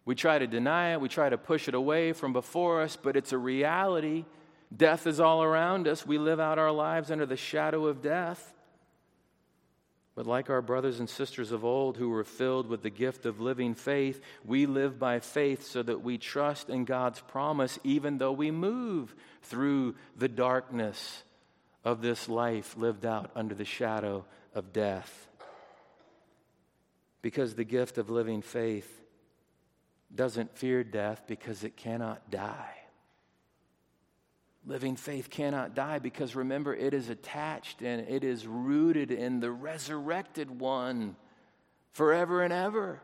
We 0.04 0.14
try 0.14 0.38
to 0.38 0.46
deny 0.46 0.92
it, 0.92 1.00
we 1.00 1.09
try 1.09 1.30
to 1.30 1.38
push 1.38 1.68
it 1.68 1.74
away 1.74 2.12
from 2.12 2.33
before 2.33 2.83
us, 2.83 2.96
but 2.96 3.16
it's 3.16 3.33
a 3.33 3.38
reality. 3.38 4.26
Death 4.74 5.07
is 5.07 5.20
all 5.20 5.42
around 5.42 5.88
us. 5.88 6.07
We 6.07 6.18
live 6.18 6.40
out 6.40 6.59
our 6.59 6.72
lives 6.72 7.11
under 7.11 7.24
the 7.24 7.37
shadow 7.37 7.87
of 7.87 8.02
death. 8.02 8.52
But 10.14 10.26
like 10.26 10.50
our 10.50 10.62
brothers 10.62 11.00
and 11.00 11.09
sisters 11.09 11.50
of 11.50 11.64
old 11.64 11.96
who 11.96 12.11
were 12.11 12.24
filled 12.24 12.68
with 12.68 12.83
the 12.83 12.90
gift 12.90 13.26
of 13.26 13.40
living 13.40 13.74
faith, 13.74 14.20
we 14.44 14.66
live 14.66 14.98
by 14.98 15.18
faith 15.18 15.66
so 15.66 15.83
that 15.83 16.02
we 16.02 16.18
trust 16.18 16.68
in 16.68 16.85
God's 16.85 17.20
promise 17.20 17.78
even 17.83 18.18
though 18.18 18.33
we 18.33 18.50
move 18.50 19.14
through 19.42 19.96
the 20.16 20.28
darkness 20.28 21.24
of 21.85 22.01
this 22.01 22.29
life 22.29 22.77
lived 22.77 23.05
out 23.05 23.31
under 23.35 23.55
the 23.55 23.64
shadow 23.64 24.25
of 24.55 24.73
death. 24.73 25.29
Because 27.20 27.55
the 27.55 27.64
gift 27.64 27.99
of 27.99 28.11
living 28.11 28.42
faith 28.42 29.03
doesn't 30.14 30.57
fear 30.57 30.83
death 30.85 31.25
because 31.27 31.64
it 31.64 31.77
cannot 31.77 32.31
die. 32.31 32.75
Living 34.66 34.97
faith 34.97 35.29
cannot 35.29 35.75
die 35.75 35.99
because 35.99 36.35
remember, 36.35 36.75
it 36.75 36.94
is 36.94 37.11
attached 37.11 37.83
and 37.83 38.09
it 38.09 38.25
is 38.25 38.47
rooted 38.47 39.11
in 39.11 39.40
the 39.40 39.51
resurrected 39.51 40.59
one 40.59 41.16
forever 41.92 42.42
and 42.42 42.53
ever. 42.53 43.01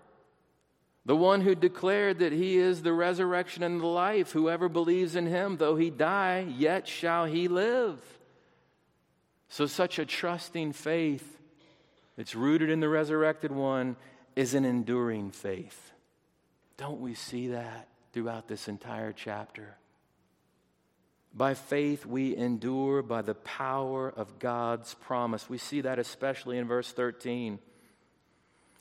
The 1.05 1.16
one 1.16 1.43
who 1.43 1.55
declared 1.55 2.21
that 2.21 2.33
he 2.33 2.57
is 2.57 2.83
the 2.83 2.93
resurrection 2.93 3.62
and 3.62 3.81
the 3.81 3.87
life. 3.87 4.33
Whoever 4.33 4.69
believes 4.69 5.16
in 5.16 5.27
him, 5.27 5.57
though 5.57 5.77
he 5.77 5.90
die, 5.90 6.47
yet 6.57 6.87
shall 6.87 7.25
he 7.27 7.49
live. 7.49 8.01
So, 9.50 9.66
such 9.66 9.98
a 9.98 10.06
trusting 10.06 10.72
faith 10.72 11.38
that's 12.16 12.36
rooted 12.36 12.70
in 12.70 12.78
the 12.78 12.88
resurrected 12.88 13.50
one 13.50 13.96
is 14.36 14.54
an 14.54 14.64
enduring 14.64 15.32
faith. 15.32 15.92
Don't 16.76 17.00
we 17.00 17.14
see 17.14 17.48
that 17.48 17.88
throughout 18.12 18.46
this 18.46 18.68
entire 18.68 19.12
chapter? 19.12 19.76
By 21.34 21.54
faith, 21.54 22.06
we 22.06 22.36
endure 22.36 23.02
by 23.02 23.22
the 23.22 23.34
power 23.34 24.08
of 24.08 24.38
God's 24.38 24.94
promise. 24.94 25.50
We 25.50 25.58
see 25.58 25.80
that 25.80 25.98
especially 25.98 26.56
in 26.56 26.68
verse 26.68 26.92
13. 26.92 27.58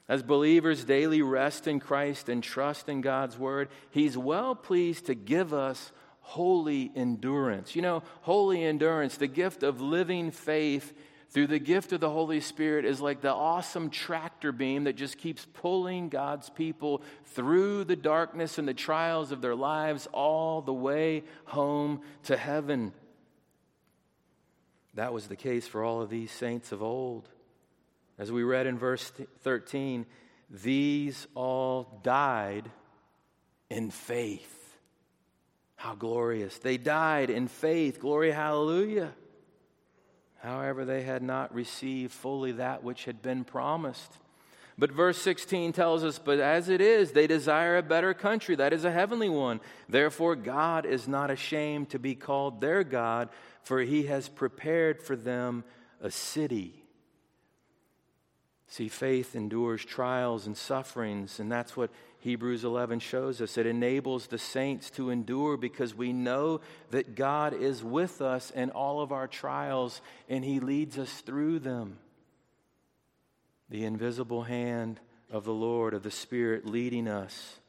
As 0.07 0.21
believers 0.21 0.83
daily 0.83 1.23
rest 1.23 1.67
in 1.67 1.79
Christ 1.79 2.29
and 2.29 2.43
trust 2.43 2.89
in 2.89 3.01
God's 3.01 3.37
word, 3.37 3.69
He's 3.89 4.17
well 4.17 4.53
pleased 4.53 5.07
to 5.07 5.15
give 5.15 5.51
us 5.51 5.91
holy 6.29 6.91
endurance. 6.95 7.75
You 7.75 7.81
know, 7.81 8.03
holy 8.21 8.63
endurance, 8.63 9.17
the 9.17 9.25
gift 9.25 9.63
of 9.63 9.81
living 9.81 10.29
faith 10.29 10.93
through 11.31 11.47
the 11.47 11.57
gift 11.57 11.91
of 11.91 11.99
the 11.99 12.09
Holy 12.09 12.39
Spirit, 12.39 12.85
is 12.85 13.01
like 13.01 13.21
the 13.21 13.33
awesome 13.33 13.89
tractor 13.89 14.51
beam 14.51 14.83
that 14.83 14.95
just 14.95 15.17
keeps 15.17 15.47
pulling 15.53 16.09
God's 16.09 16.49
people 16.51 17.01
through 17.33 17.83
the 17.83 17.95
darkness 17.95 18.59
and 18.59 18.67
the 18.67 18.75
trials 18.75 19.31
of 19.31 19.41
their 19.41 19.55
lives 19.55 20.07
all 20.13 20.61
the 20.61 20.73
way 20.73 21.23
home 21.45 22.01
to 22.25 22.37
heaven. 22.37 22.93
That 24.93 25.11
was 25.11 25.27
the 25.27 25.35
case 25.35 25.67
for 25.67 25.83
all 25.83 26.01
of 26.01 26.11
these 26.11 26.31
saints 26.31 26.71
of 26.71 26.83
old. 26.83 27.27
As 28.19 28.31
we 28.31 28.43
read 28.43 28.67
in 28.67 28.77
verse 28.77 29.11
13, 29.41 30.05
these 30.51 31.25
all 31.33 31.99
died 32.03 32.69
in 33.71 33.89
faith. 33.89 34.58
How 35.79 35.95
glorious. 35.95 36.57
They 36.57 36.75
died 36.75 37.29
in 37.29 37.47
faith. 37.47 38.01
Glory, 38.01 38.31
hallelujah. 38.31 39.13
However, 40.39 40.83
they 40.83 41.03
had 41.03 41.23
not 41.23 41.55
received 41.55 42.11
fully 42.11 42.51
that 42.51 42.83
which 42.83 43.05
had 43.05 43.21
been 43.21 43.45
promised. 43.45 44.11
But 44.77 44.91
verse 44.91 45.17
16 45.21 45.71
tells 45.71 46.03
us, 46.03 46.19
But 46.19 46.39
as 46.39 46.67
it 46.67 46.81
is, 46.81 47.13
they 47.13 47.27
desire 47.27 47.77
a 47.77 47.81
better 47.81 48.13
country, 48.13 48.55
that 48.55 48.73
is 48.73 48.83
a 48.83 48.91
heavenly 48.91 49.29
one. 49.29 49.61
Therefore, 49.87 50.35
God 50.35 50.85
is 50.85 51.07
not 51.07 51.31
ashamed 51.31 51.91
to 51.91 51.97
be 51.97 52.13
called 52.13 52.59
their 52.59 52.83
God, 52.83 53.29
for 53.63 53.79
he 53.79 54.03
has 54.07 54.27
prepared 54.27 55.01
for 55.01 55.15
them 55.15 55.63
a 56.01 56.11
city. 56.11 56.83
See, 58.67 58.89
faith 58.89 59.33
endures 59.33 59.85
trials 59.85 60.45
and 60.45 60.57
sufferings, 60.57 61.39
and 61.39 61.49
that's 61.49 61.77
what 61.77 61.89
Hebrews 62.19 62.63
11 62.63 62.99
shows 62.99 63.41
us. 63.41 63.57
It 63.57 63.65
enables 63.65 64.27
the 64.27 64.37
saints 64.37 64.89
to 64.91 65.09
endure 65.09 65.57
because 65.57 65.95
we 65.95 66.11
know 66.11 66.61
that 66.91 67.15
God 67.15 67.53
is 67.53 67.83
with 67.83 68.21
us 68.21 68.51
in 68.51 68.71
all 68.71 69.01
of 69.01 69.11
our 69.11 69.27
trials 69.27 70.01
and 70.27 70.43
He 70.43 70.59
leads 70.59 70.97
us 70.97 71.21
through 71.21 71.59
them. 71.59 71.97
The 73.69 73.85
invisible 73.85 74.43
hand 74.43 74.99
of 75.31 75.45
the 75.45 75.53
Lord, 75.53 75.93
of 75.93 76.03
the 76.03 76.11
Spirit, 76.11 76.65
leading 76.65 77.07
us. 77.07 77.59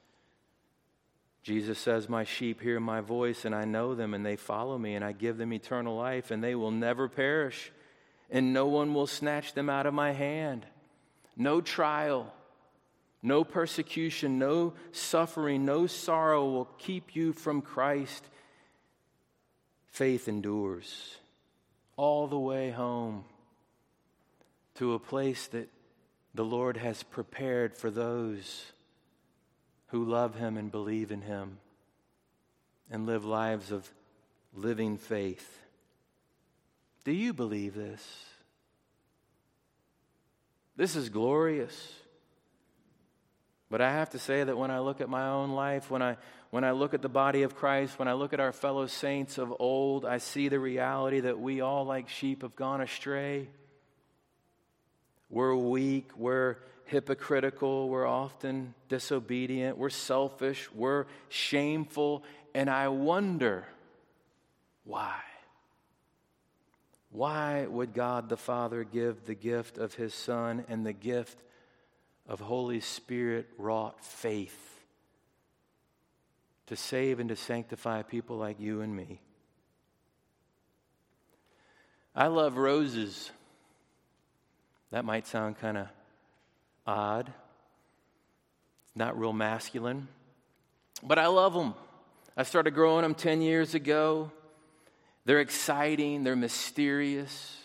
Jesus 1.42 1.78
says, 1.78 2.08
My 2.08 2.24
sheep 2.24 2.60
hear 2.60 2.80
my 2.80 3.00
voice, 3.00 3.44
and 3.44 3.54
I 3.54 3.64
know 3.64 3.94
them, 3.94 4.14
and 4.14 4.24
they 4.24 4.36
follow 4.36 4.76
me, 4.76 4.94
and 4.94 5.04
I 5.04 5.12
give 5.12 5.36
them 5.36 5.52
eternal 5.52 5.96
life, 5.96 6.30
and 6.30 6.42
they 6.42 6.54
will 6.54 6.70
never 6.70 7.08
perish, 7.08 7.70
and 8.30 8.52
no 8.52 8.66
one 8.66 8.94
will 8.94 9.06
snatch 9.06 9.54
them 9.54 9.70
out 9.70 9.86
of 9.86 9.94
my 9.94 10.12
hand 10.12 10.66
no 11.40 11.60
trial, 11.60 12.32
no 13.22 13.44
persecution, 13.44 14.38
no 14.38 14.74
suffering, 14.92 15.64
no 15.64 15.86
sorrow 15.86 16.48
will 16.48 16.68
keep 16.78 17.14
you 17.14 17.32
from 17.32 17.60
Christ. 17.60 18.24
Faith 19.90 20.28
endures 20.28 21.16
all 21.96 22.26
the 22.26 22.38
way 22.38 22.70
home 22.70 23.24
to 24.76 24.94
a 24.94 24.98
place 24.98 25.46
that 25.48 25.68
the 26.34 26.44
Lord 26.44 26.76
has 26.76 27.02
prepared 27.02 27.76
for 27.76 27.90
those 27.90 28.72
who 29.88 30.04
love 30.04 30.36
Him 30.36 30.56
and 30.56 30.70
believe 30.70 31.10
in 31.10 31.22
Him 31.22 31.58
and 32.90 33.04
live 33.04 33.24
lives 33.24 33.70
of 33.70 33.92
living 34.54 34.96
faith. 34.96 35.58
Do 37.04 37.12
you 37.12 37.32
believe 37.32 37.74
this? 37.74 38.24
This 40.76 40.96
is 40.96 41.08
glorious. 41.10 41.92
But 43.70 43.80
I 43.80 43.92
have 43.92 44.10
to 44.10 44.18
say 44.18 44.42
that 44.42 44.58
when 44.58 44.72
I 44.72 44.80
look 44.80 45.00
at 45.00 45.08
my 45.08 45.28
own 45.28 45.52
life, 45.52 45.90
when 45.90 46.02
I, 46.02 46.16
when 46.50 46.64
I 46.64 46.72
look 46.72 46.92
at 46.92 47.02
the 47.02 47.08
body 47.08 47.42
of 47.42 47.54
Christ, 47.54 47.98
when 48.00 48.08
I 48.08 48.14
look 48.14 48.32
at 48.32 48.40
our 48.40 48.52
fellow 48.52 48.88
saints 48.88 49.38
of 49.38 49.54
old, 49.60 50.04
I 50.04 50.18
see 50.18 50.48
the 50.48 50.58
reality 50.58 51.20
that 51.20 51.38
we 51.38 51.60
all, 51.60 51.84
like 51.84 52.08
sheep, 52.08 52.42
have 52.42 52.56
gone 52.56 52.80
astray. 52.80 53.48
We're 55.28 55.54
weak, 55.54 56.10
we're 56.16 56.56
hypocritical, 56.86 57.88
we're 57.88 58.08
often 58.08 58.74
disobedient, 58.88 59.78
we're 59.78 59.90
selfish, 59.90 60.68
we're 60.74 61.06
shameful, 61.28 62.24
and 62.52 62.68
I 62.68 62.88
wonder 62.88 63.64
why. 64.82 65.20
Why 67.12 67.66
would 67.66 67.94
God 67.94 68.28
the 68.28 68.36
Father 68.36 68.82
give 68.82 69.24
the 69.24 69.36
gift 69.36 69.78
of 69.78 69.94
His 69.94 70.12
Son 70.12 70.64
and 70.68 70.84
the 70.84 70.92
gift 70.92 71.40
of 72.30 72.38
Holy 72.38 72.78
Spirit 72.78 73.48
wrought 73.58 74.02
faith 74.04 74.56
to 76.68 76.76
save 76.76 77.18
and 77.18 77.28
to 77.28 77.34
sanctify 77.34 78.02
people 78.02 78.36
like 78.36 78.60
you 78.60 78.82
and 78.82 78.94
me? 78.94 79.20
I 82.14 82.28
love 82.28 82.56
roses. 82.56 83.32
That 84.92 85.04
might 85.04 85.26
sound 85.26 85.58
kind 85.58 85.76
of 85.76 85.88
odd, 86.86 87.32
not 88.94 89.18
real 89.18 89.32
masculine, 89.32 90.06
but 91.02 91.18
I 91.18 91.26
love 91.26 91.52
them. 91.52 91.74
I 92.36 92.44
started 92.44 92.74
growing 92.74 93.02
them 93.02 93.14
10 93.14 93.42
years 93.42 93.74
ago. 93.74 94.30
They're 95.24 95.40
exciting, 95.40 96.22
they're 96.22 96.36
mysterious. 96.36 97.56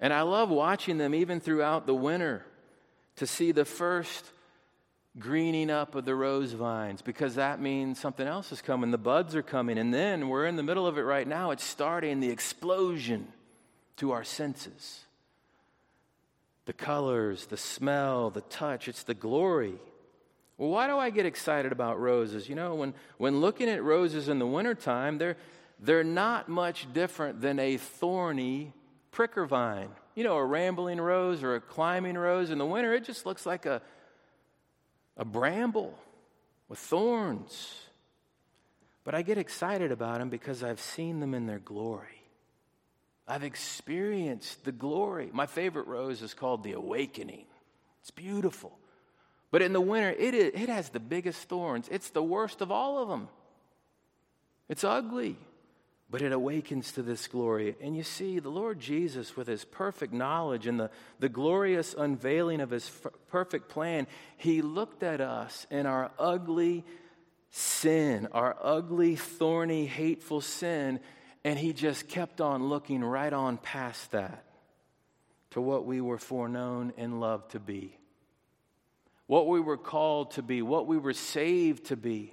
And 0.00 0.14
I 0.14 0.22
love 0.22 0.48
watching 0.48 0.96
them 0.96 1.14
even 1.14 1.40
throughout 1.40 1.86
the 1.86 1.94
winter 1.94 2.42
to 3.16 3.26
see 3.26 3.52
the 3.52 3.64
first 3.64 4.24
greening 5.18 5.70
up 5.70 5.94
of 5.94 6.04
the 6.04 6.14
rose 6.14 6.52
vines 6.52 7.00
because 7.00 7.36
that 7.36 7.60
means 7.60 7.98
something 7.98 8.26
else 8.26 8.52
is 8.52 8.60
coming. 8.60 8.90
The 8.90 8.98
buds 8.98 9.34
are 9.34 9.42
coming. 9.42 9.78
And 9.78 9.92
then 9.92 10.28
we're 10.28 10.46
in 10.46 10.56
the 10.56 10.62
middle 10.62 10.86
of 10.86 10.98
it 10.98 11.02
right 11.02 11.26
now. 11.26 11.50
It's 11.50 11.64
starting 11.64 12.20
the 12.20 12.30
explosion 12.30 13.28
to 13.96 14.12
our 14.12 14.24
senses 14.24 15.02
the 16.66 16.72
colors, 16.72 17.46
the 17.46 17.56
smell, 17.56 18.28
the 18.28 18.40
touch, 18.40 18.88
it's 18.88 19.04
the 19.04 19.14
glory. 19.14 19.74
Well, 20.58 20.70
why 20.70 20.88
do 20.88 20.98
I 20.98 21.10
get 21.10 21.24
excited 21.24 21.70
about 21.70 22.00
roses? 22.00 22.48
You 22.48 22.56
know, 22.56 22.74
when, 22.74 22.92
when 23.18 23.40
looking 23.40 23.68
at 23.68 23.84
roses 23.84 24.28
in 24.28 24.40
the 24.40 24.46
wintertime, 24.48 25.18
they're, 25.18 25.36
they're 25.78 26.02
not 26.02 26.48
much 26.48 26.92
different 26.92 27.40
than 27.40 27.60
a 27.60 27.76
thorny 27.76 28.72
pricker 29.12 29.46
vine. 29.46 29.90
You 30.16 30.24
know, 30.24 30.36
a 30.36 30.44
rambling 30.44 31.00
rose 31.00 31.42
or 31.44 31.54
a 31.54 31.60
climbing 31.60 32.16
rose. 32.16 32.50
In 32.50 32.58
the 32.58 32.66
winter, 32.66 32.92
it 32.94 33.04
just 33.04 33.26
looks 33.26 33.46
like 33.46 33.66
a, 33.66 33.82
a 35.16 35.24
bramble 35.24 35.96
with 36.68 36.78
thorns. 36.78 37.74
But 39.04 39.14
I 39.14 39.22
get 39.22 39.38
excited 39.38 39.92
about 39.92 40.18
them 40.18 40.30
because 40.30 40.64
I've 40.64 40.80
seen 40.80 41.20
them 41.20 41.34
in 41.34 41.46
their 41.46 41.58
glory. 41.58 42.22
I've 43.28 43.44
experienced 43.44 44.64
the 44.64 44.72
glory. 44.72 45.30
My 45.32 45.46
favorite 45.46 45.86
rose 45.86 46.22
is 46.22 46.32
called 46.32 46.64
the 46.64 46.72
Awakening. 46.72 47.44
It's 48.00 48.10
beautiful. 48.10 48.78
But 49.50 49.62
in 49.62 49.74
the 49.74 49.80
winter, 49.80 50.10
it, 50.10 50.34
is, 50.34 50.52
it 50.54 50.68
has 50.70 50.88
the 50.88 51.00
biggest 51.00 51.48
thorns. 51.48 51.88
It's 51.90 52.10
the 52.10 52.22
worst 52.22 52.62
of 52.62 52.70
all 52.70 53.02
of 53.02 53.08
them. 53.08 53.28
It's 54.68 54.82
ugly 54.82 55.36
but 56.08 56.22
it 56.22 56.32
awakens 56.32 56.92
to 56.92 57.02
this 57.02 57.26
glory. 57.26 57.76
And 57.80 57.96
you 57.96 58.04
see, 58.04 58.38
the 58.38 58.48
Lord 58.48 58.78
Jesus, 58.78 59.36
with 59.36 59.48
his 59.48 59.64
perfect 59.64 60.12
knowledge 60.12 60.66
and 60.66 60.78
the, 60.78 60.90
the 61.18 61.28
glorious 61.28 61.94
unveiling 61.98 62.60
of 62.60 62.70
his 62.70 62.88
f- 63.04 63.12
perfect 63.28 63.68
plan, 63.68 64.06
he 64.36 64.62
looked 64.62 65.02
at 65.02 65.20
us 65.20 65.66
in 65.70 65.84
our 65.84 66.12
ugly 66.18 66.84
sin, 67.50 68.28
our 68.32 68.56
ugly, 68.60 69.16
thorny, 69.16 69.86
hateful 69.86 70.40
sin, 70.40 71.00
and 71.42 71.58
he 71.58 71.72
just 71.72 72.08
kept 72.08 72.40
on 72.40 72.68
looking 72.68 73.02
right 73.02 73.32
on 73.32 73.56
past 73.56 74.12
that 74.12 74.44
to 75.50 75.60
what 75.60 75.86
we 75.86 76.00
were 76.00 76.18
foreknown 76.18 76.92
and 76.96 77.18
loved 77.18 77.52
to 77.52 77.60
be, 77.60 77.98
what 79.26 79.48
we 79.48 79.58
were 79.58 79.76
called 79.76 80.32
to 80.32 80.42
be, 80.42 80.62
what 80.62 80.86
we 80.86 80.98
were 80.98 81.12
saved 81.12 81.86
to 81.86 81.96
be 81.96 82.32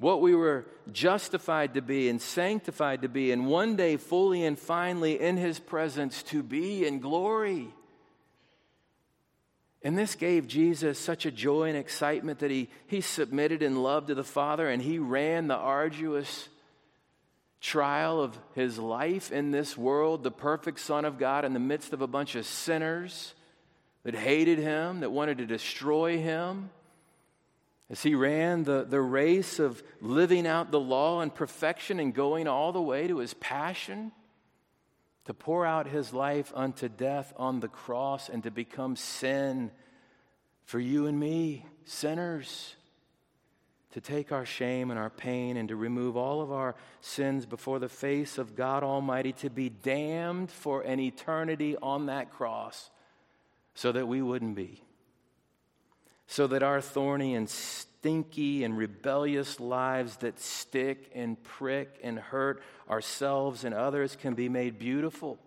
what 0.00 0.20
we 0.20 0.34
were 0.34 0.66
justified 0.90 1.74
to 1.74 1.82
be 1.82 2.08
and 2.08 2.20
sanctified 2.20 3.02
to 3.02 3.08
be, 3.08 3.30
and 3.30 3.46
one 3.46 3.76
day 3.76 3.96
fully 3.96 4.44
and 4.44 4.58
finally 4.58 5.20
in 5.20 5.36
His 5.36 5.60
presence 5.60 6.22
to 6.24 6.42
be 6.42 6.84
in 6.84 6.98
glory. 6.98 7.68
And 9.82 9.96
this 9.96 10.14
gave 10.14 10.46
Jesus 10.46 10.98
such 10.98 11.24
a 11.24 11.30
joy 11.30 11.68
and 11.68 11.76
excitement 11.76 12.40
that 12.40 12.50
he, 12.50 12.68
he 12.86 13.00
submitted 13.00 13.62
in 13.62 13.82
love 13.82 14.06
to 14.06 14.14
the 14.14 14.24
Father 14.24 14.68
and 14.68 14.82
he 14.82 14.98
ran 14.98 15.46
the 15.46 15.56
arduous 15.56 16.48
trial 17.62 18.20
of 18.20 18.38
his 18.54 18.78
life 18.78 19.32
in 19.32 19.50
this 19.50 19.76
world, 19.78 20.22
the 20.22 20.30
perfect 20.30 20.80
Son 20.80 21.04
of 21.04 21.18
God, 21.18 21.44
in 21.44 21.54
the 21.54 21.58
midst 21.58 21.92
of 21.92 22.02
a 22.02 22.06
bunch 22.06 22.34
of 22.34 22.46
sinners 22.46 23.34
that 24.02 24.14
hated 24.14 24.58
him, 24.58 25.00
that 25.00 25.12
wanted 25.12 25.38
to 25.38 25.46
destroy 25.46 26.18
him. 26.18 26.70
As 27.90 28.04
he 28.04 28.14
ran 28.14 28.62
the, 28.62 28.84
the 28.84 29.00
race 29.00 29.58
of 29.58 29.82
living 30.00 30.46
out 30.46 30.70
the 30.70 30.78
law 30.78 31.20
and 31.20 31.34
perfection 31.34 31.98
and 31.98 32.14
going 32.14 32.46
all 32.46 32.70
the 32.70 32.80
way 32.80 33.08
to 33.08 33.18
his 33.18 33.34
passion, 33.34 34.12
to 35.24 35.34
pour 35.34 35.66
out 35.66 35.88
his 35.88 36.12
life 36.12 36.52
unto 36.54 36.88
death 36.88 37.32
on 37.36 37.58
the 37.58 37.68
cross 37.68 38.28
and 38.28 38.44
to 38.44 38.50
become 38.50 38.94
sin 38.94 39.72
for 40.64 40.78
you 40.78 41.06
and 41.06 41.18
me, 41.18 41.66
sinners, 41.84 42.76
to 43.90 44.00
take 44.00 44.30
our 44.30 44.46
shame 44.46 44.90
and 44.90 44.98
our 44.98 45.10
pain 45.10 45.56
and 45.56 45.68
to 45.68 45.74
remove 45.74 46.16
all 46.16 46.40
of 46.40 46.52
our 46.52 46.76
sins 47.00 47.44
before 47.44 47.80
the 47.80 47.88
face 47.88 48.38
of 48.38 48.54
God 48.54 48.84
Almighty, 48.84 49.32
to 49.32 49.50
be 49.50 49.68
damned 49.68 50.52
for 50.52 50.82
an 50.82 51.00
eternity 51.00 51.76
on 51.82 52.06
that 52.06 52.30
cross 52.30 52.88
so 53.74 53.90
that 53.90 54.06
we 54.06 54.22
wouldn't 54.22 54.54
be 54.54 54.80
so 56.30 56.46
that 56.46 56.62
our 56.62 56.80
thorny 56.80 57.34
and 57.34 57.50
stinky 57.50 58.62
and 58.62 58.78
rebellious 58.78 59.58
lives 59.58 60.18
that 60.18 60.38
stick 60.38 61.10
and 61.12 61.42
prick 61.42 61.98
and 62.04 62.20
hurt 62.20 62.62
ourselves 62.88 63.64
and 63.64 63.74
others 63.74 64.14
can 64.14 64.34
be 64.34 64.48
made 64.48 64.78
beautiful 64.78 65.40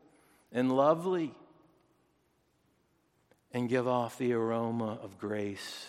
and 0.51 0.75
lovely 0.75 1.33
and 3.53 3.69
give 3.69 3.87
off 3.87 4.17
the 4.17 4.33
aroma 4.33 4.99
of 5.01 5.17
grace 5.17 5.85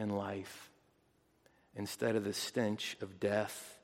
and 0.00 0.18
life 0.18 0.68
instead 1.76 2.16
of 2.16 2.24
the 2.24 2.34
stench 2.34 2.96
of 3.00 3.20
death, 3.20 3.78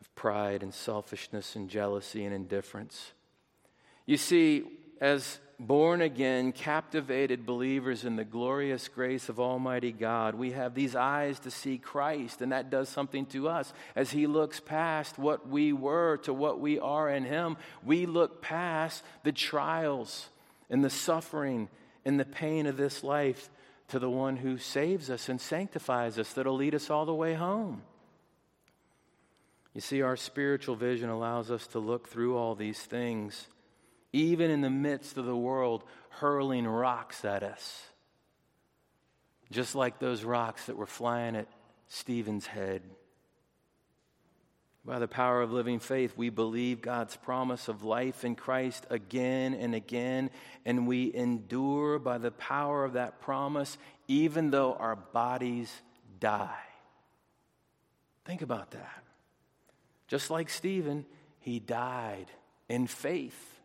of 0.00 0.14
pride 0.14 0.62
and 0.62 0.72
selfishness 0.72 1.54
and 1.54 1.68
jealousy 1.68 2.24
and 2.24 2.34
indifference. 2.34 3.12
You 4.06 4.16
see, 4.16 4.64
as 5.00 5.38
born 5.58 6.02
again, 6.02 6.52
captivated 6.52 7.46
believers 7.46 8.04
in 8.04 8.16
the 8.16 8.24
glorious 8.24 8.88
grace 8.88 9.28
of 9.28 9.40
Almighty 9.40 9.92
God, 9.92 10.34
we 10.34 10.52
have 10.52 10.74
these 10.74 10.94
eyes 10.94 11.38
to 11.40 11.50
see 11.50 11.78
Christ, 11.78 12.42
and 12.42 12.52
that 12.52 12.70
does 12.70 12.88
something 12.88 13.26
to 13.26 13.48
us. 13.48 13.72
As 13.94 14.10
He 14.10 14.26
looks 14.26 14.60
past 14.60 15.18
what 15.18 15.48
we 15.48 15.72
were 15.72 16.18
to 16.18 16.32
what 16.32 16.60
we 16.60 16.78
are 16.78 17.08
in 17.08 17.24
Him, 17.24 17.56
we 17.84 18.06
look 18.06 18.42
past 18.42 19.02
the 19.24 19.32
trials 19.32 20.28
and 20.68 20.84
the 20.84 20.90
suffering 20.90 21.68
and 22.04 22.20
the 22.20 22.24
pain 22.24 22.66
of 22.66 22.76
this 22.76 23.02
life 23.02 23.48
to 23.88 23.98
the 23.98 24.10
one 24.10 24.36
who 24.36 24.58
saves 24.58 25.10
us 25.10 25.28
and 25.28 25.40
sanctifies 25.40 26.18
us, 26.18 26.32
that'll 26.32 26.56
lead 26.56 26.74
us 26.74 26.90
all 26.90 27.06
the 27.06 27.14
way 27.14 27.34
home. 27.34 27.82
You 29.74 29.80
see, 29.80 30.02
our 30.02 30.16
spiritual 30.16 30.74
vision 30.74 31.08
allows 31.08 31.50
us 31.50 31.66
to 31.68 31.78
look 31.78 32.08
through 32.08 32.36
all 32.36 32.54
these 32.54 32.80
things 32.80 33.46
even 34.12 34.50
in 34.50 34.60
the 34.60 34.70
midst 34.70 35.16
of 35.16 35.26
the 35.26 35.36
world 35.36 35.84
hurling 36.10 36.66
rocks 36.66 37.24
at 37.24 37.42
us. 37.42 37.82
Just 39.50 39.74
like 39.74 39.98
those 39.98 40.24
rocks 40.24 40.66
that 40.66 40.76
were 40.76 40.86
flying 40.86 41.36
at 41.36 41.48
Stephen's 41.88 42.46
head. 42.46 42.82
By 44.84 45.00
the 45.00 45.08
power 45.08 45.42
of 45.42 45.52
living 45.52 45.80
faith, 45.80 46.16
we 46.16 46.30
believe 46.30 46.80
God's 46.80 47.16
promise 47.16 47.66
of 47.66 47.82
life 47.82 48.24
in 48.24 48.36
Christ 48.36 48.86
again 48.88 49.54
and 49.54 49.74
again, 49.74 50.30
and 50.64 50.86
we 50.86 51.12
endure 51.12 51.98
by 51.98 52.18
the 52.18 52.30
power 52.30 52.84
of 52.84 52.92
that 52.92 53.20
promise, 53.20 53.78
even 54.06 54.50
though 54.50 54.74
our 54.74 54.94
bodies 54.94 55.72
die. 56.20 56.54
Think 58.24 58.42
about 58.42 58.70
that. 58.72 59.02
Just 60.06 60.30
like 60.30 60.48
Stephen, 60.50 61.04
he 61.40 61.58
died 61.58 62.26
in 62.68 62.86
faith. 62.86 63.55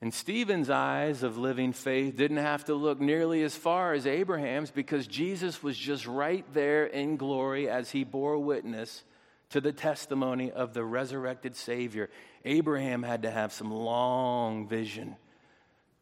And 0.00 0.14
Stephen's 0.14 0.70
eyes 0.70 1.24
of 1.24 1.38
living 1.38 1.72
faith 1.72 2.16
didn't 2.16 2.36
have 2.36 2.64
to 2.66 2.74
look 2.74 3.00
nearly 3.00 3.42
as 3.42 3.56
far 3.56 3.94
as 3.94 4.06
Abraham's 4.06 4.70
because 4.70 5.08
Jesus 5.08 5.62
was 5.62 5.76
just 5.76 6.06
right 6.06 6.44
there 6.54 6.86
in 6.86 7.16
glory 7.16 7.68
as 7.68 7.90
he 7.90 8.04
bore 8.04 8.38
witness 8.38 9.02
to 9.50 9.60
the 9.60 9.72
testimony 9.72 10.52
of 10.52 10.72
the 10.72 10.84
resurrected 10.84 11.56
Savior. 11.56 12.10
Abraham 12.44 13.02
had 13.02 13.22
to 13.22 13.30
have 13.30 13.52
some 13.52 13.72
long 13.72 14.68
vision 14.68 15.16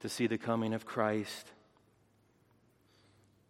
to 0.01 0.11
see 0.11 0.27
the 0.27 0.37
coming 0.37 0.75
of 0.75 0.85
Christ. 0.85 1.47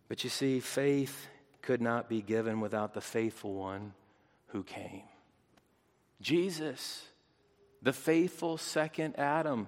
But 0.08 0.22
you 0.22 0.30
see, 0.30 0.60
faith 0.60 1.26
could 1.60 1.80
not 1.80 2.08
be 2.08 2.22
given 2.22 2.60
without 2.60 2.94
the 2.94 3.00
faithful 3.00 3.54
one 3.54 3.94
who 4.48 4.62
came. 4.62 5.02
Jesus, 6.20 7.04
the 7.82 7.92
faithful 7.92 8.56
second 8.56 9.18
Adam 9.18 9.66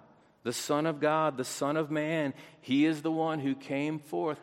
the 0.49 0.53
Son 0.55 0.87
of 0.87 0.99
God, 0.99 1.37
the 1.37 1.45
Son 1.45 1.77
of 1.77 1.91
Man. 1.91 2.33
He 2.63 2.87
is 2.87 3.03
the 3.03 3.13
one 3.13 3.39
who 3.39 3.55
came 3.55 3.99
forth, 3.99 4.41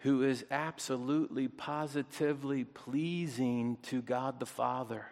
who 0.00 0.22
is 0.22 0.44
absolutely, 0.50 1.48
positively 1.48 2.64
pleasing 2.64 3.78
to 3.84 4.02
God 4.02 4.40
the 4.40 4.44
Father. 4.44 5.06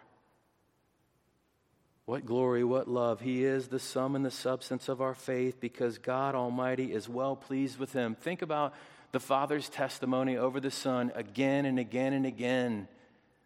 What 2.05 2.27
glory, 2.27 2.63
what 2.63 2.87
love. 2.87 3.19
He 3.19 3.45
is 3.45 3.69
the 3.69 3.79
sum 3.79 4.15
and 4.15 4.23
the 4.23 4.29
substance 4.29 4.89
of 4.89 5.01
our 5.01 5.15
faith 5.15 5.59
because 5.59 5.97
God 5.97 6.35
Almighty 6.35 6.93
is 6.93 7.09
well 7.09 7.35
pleased 7.35 7.79
with 7.79 7.93
him. 7.93 8.13
Think 8.13 8.43
about 8.43 8.75
the 9.13 9.19
Father's 9.19 9.69
testimony 9.69 10.37
over 10.37 10.59
the 10.59 10.69
Son 10.69 11.11
again 11.15 11.65
and 11.65 11.79
again 11.79 12.13
and 12.13 12.27
again. 12.27 12.87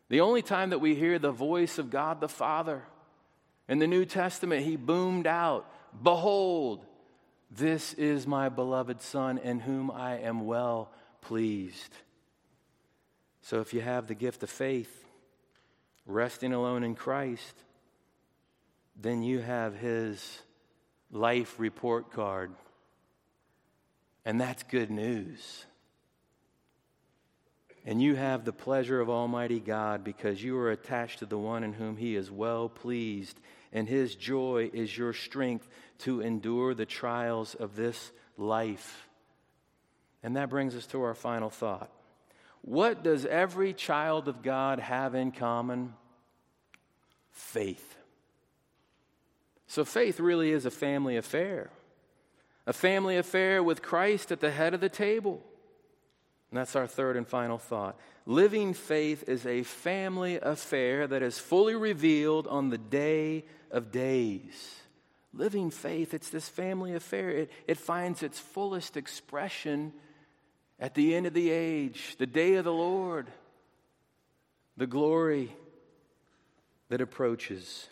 The 0.10 0.20
only 0.20 0.42
time 0.42 0.72
that 0.72 0.80
we 0.80 0.96
hear 0.96 1.20
the 1.20 1.32
voice 1.32 1.78
of 1.78 1.90
God 1.90 2.20
the 2.20 2.28
Father 2.28 2.84
in 3.70 3.80
the 3.80 3.88
New 3.88 4.04
Testament, 4.04 4.66
he 4.66 4.76
boomed 4.76 5.26
out, 5.26 5.66
Behold, 6.04 6.86
this 7.50 7.94
is 7.94 8.26
my 8.26 8.50
beloved 8.50 9.02
Son 9.02 9.38
in 9.38 9.60
whom 9.60 9.92
I 9.92 10.18
am 10.20 10.46
well 10.46 10.90
pleased. 11.22 11.94
So 13.42 13.60
if 13.60 13.74
you 13.74 13.82
have 13.82 14.08
the 14.08 14.16
gift 14.16 14.44
of 14.44 14.50
faith, 14.50 15.06
resting 16.06 16.54
alone 16.54 16.84
in 16.84 16.96
Christ, 16.96 17.56
then 19.00 19.24
you 19.24 19.40
have 19.40 19.76
his 19.76 20.42
life 21.12 21.56
report 21.60 22.12
card. 22.12 22.52
And 24.24 24.40
that's 24.40 24.64
good 24.64 24.92
news. 24.92 25.66
And 27.86 28.02
you 28.02 28.16
have 28.16 28.46
the 28.46 28.54
pleasure 28.54 29.02
of 29.02 29.10
Almighty 29.10 29.60
God 29.60 30.04
because 30.04 30.44
you 30.44 30.58
are 30.58 30.72
attached 30.72 31.20
to 31.20 31.26
the 31.26 31.38
one 31.38 31.64
in 31.64 31.74
whom 31.74 31.98
he 31.98 32.16
is 32.16 32.30
well 32.30 32.70
pleased 32.70 33.40
and 33.74 33.88
his 33.88 34.16
joy 34.16 34.70
is 34.74 34.96
your 34.96 35.14
strength 35.14 35.68
to 36.00 36.22
endure 36.22 36.74
the 36.74 36.86
trials 36.86 37.56
of 37.56 37.76
this 37.76 38.12
life. 38.38 39.08
And 40.24 40.36
that 40.36 40.50
brings 40.50 40.76
us 40.76 40.86
to 40.88 41.02
our 41.02 41.16
final 41.16 41.50
thought. 41.50 41.90
What 42.62 43.04
does 43.04 43.26
every 43.26 43.74
child 43.74 44.28
of 44.28 44.44
God 44.44 44.80
have 44.80 45.16
in 45.16 45.32
common? 45.32 45.94
Faith. 47.32 47.96
So, 49.68 49.86
faith 49.86 50.20
really 50.20 50.52
is 50.52 50.66
a 50.66 50.72
family 50.72 51.16
affair, 51.16 51.72
a 52.68 52.74
family 52.74 53.18
affair 53.18 53.64
with 53.64 53.82
Christ 53.82 54.32
at 54.32 54.42
the 54.42 54.52
head 54.52 54.74
of 54.74 54.82
the 54.82 54.90
table. 54.90 55.42
And 56.52 56.60
that's 56.60 56.76
our 56.76 56.86
third 56.86 57.16
and 57.16 57.26
final 57.26 57.58
thought. 57.58 57.98
Living 58.26 58.74
faith 58.74 59.24
is 59.28 59.46
a 59.46 59.64
family 59.64 60.36
affair 60.36 61.08
that 61.08 61.24
is 61.24 61.40
fully 61.40 61.76
revealed 61.76 62.46
on 62.46 62.70
the 62.70 62.78
day 62.78 63.46
of 63.72 63.92
days. 63.92 64.82
Living 65.34 65.72
faith, 65.72 66.14
it's 66.14 66.30
this 66.30 66.50
family 66.50 66.94
affair. 66.94 67.30
It, 67.30 67.52
it 67.68 67.78
finds 67.78 68.22
its 68.22 68.38
fullest 68.38 68.98
expression 68.98 69.94
at 70.78 70.94
the 70.94 71.16
end 71.16 71.26
of 71.26 71.34
the 71.34 71.50
age, 71.52 72.18
the 72.18 72.28
day 72.28 72.56
of 72.56 72.66
the 72.66 72.74
Lord, 72.74 73.28
the 74.76 74.88
glory 74.88 75.56
that 76.90 77.00
approaches. 77.00 77.88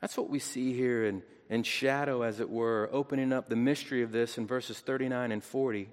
That's 0.00 0.16
what 0.16 0.30
we 0.30 0.38
see 0.38 0.72
here 0.72 1.04
in, 1.04 1.22
in 1.50 1.64
shadow, 1.64 2.22
as 2.22 2.38
it 2.38 2.48
were, 2.48 2.88
opening 2.92 3.32
up 3.32 3.48
the 3.48 3.56
mystery 3.56 4.02
of 4.02 4.12
this 4.12 4.38
in 4.38 4.46
verses 4.46 4.78
39 4.78 5.32
and 5.32 5.42
40. 5.42 5.88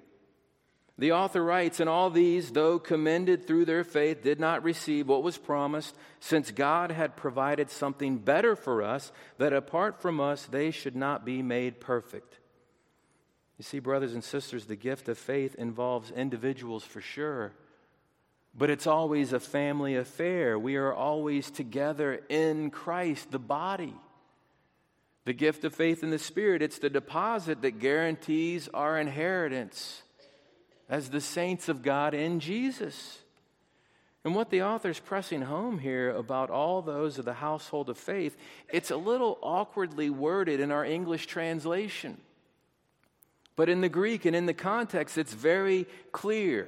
The 1.02 1.14
author 1.14 1.43
writes, 1.43 1.80
And 1.80 1.89
all 1.89 2.12
these, 2.12 2.52
though 2.52 2.78
commended 2.78 3.47
through 3.47 3.66
their 3.66 3.84
faith, 3.84 4.22
did 4.22 4.39
not 4.39 4.62
receive 4.62 5.08
what 5.08 5.24
was 5.24 5.36
promised, 5.36 5.95
since 6.20 6.52
God 6.52 6.91
had 6.91 7.18
provided 7.18 7.72
something 7.72 8.20
better 8.20 8.56
for 8.56 8.84
us, 8.84 9.12
that 9.39 9.52
apart 9.52 9.99
from 9.99 10.22
us 10.22 10.45
they 10.45 10.70
should 10.70 10.95
not 10.95 11.26
be 11.26 11.41
made 11.41 11.80
perfect. 11.80 12.38
You 13.58 13.64
see, 13.64 13.80
brothers 13.80 14.14
and 14.14 14.24
sisters, 14.24 14.66
the 14.66 14.76
gift 14.76 15.10
of 15.10 15.18
faith 15.18 15.56
involves 15.56 16.12
individuals 16.12 16.84
for 16.84 17.02
sure, 17.02 17.54
But 18.56 18.70
it's 18.70 18.86
always 18.86 19.34
a 19.34 19.39
family 19.39 19.95
affair. 19.95 20.60
We 20.60 20.76
are 20.76 20.93
always 20.93 21.49
together 21.49 22.22
in 22.30 22.70
Christ, 22.70 23.32
the 23.32 23.39
body. 23.39 23.95
The 25.26 25.34
gift 25.34 25.64
of 25.64 25.74
faith 25.74 26.04
in 26.04 26.12
the 26.12 26.20
Spirit, 26.20 26.62
it's 26.62 26.78
the 26.78 26.91
deposit 26.91 27.64
that 27.64 27.80
guarantees 27.80 28.70
our 28.72 28.99
inheritance 28.99 30.04
as 30.92 31.10
the 31.10 31.22
saints 31.22 31.70
of 31.70 31.82
God 31.82 32.14
in 32.14 32.42
Jesus. 32.42 33.20
And 34.24 34.36
what 34.36 34.52
the 34.52 34.62
author's 34.62 35.00
pressing 35.00 35.42
home 35.42 35.80
here 35.80 36.12
about 36.12 36.52
all 36.52 36.82
those 36.82 37.18
of 37.18 37.26
the 37.26 37.34
household 37.34 37.89
of 37.89 37.98
faith, 37.98 38.38
it's 38.72 38.92
a 38.92 38.98
little 38.98 39.39
awkwardly 39.42 40.10
worded 40.12 40.60
in 40.60 40.70
our 40.70 40.86
English 40.86 41.26
translation. 41.26 42.18
But 43.56 43.70
in 43.70 43.82
the 43.82 43.89
Greek 43.89 44.26
and 44.26 44.36
in 44.36 44.46
the 44.46 44.54
context, 44.54 45.18
it's 45.18 45.34
very 45.34 45.88
clear. 46.12 46.68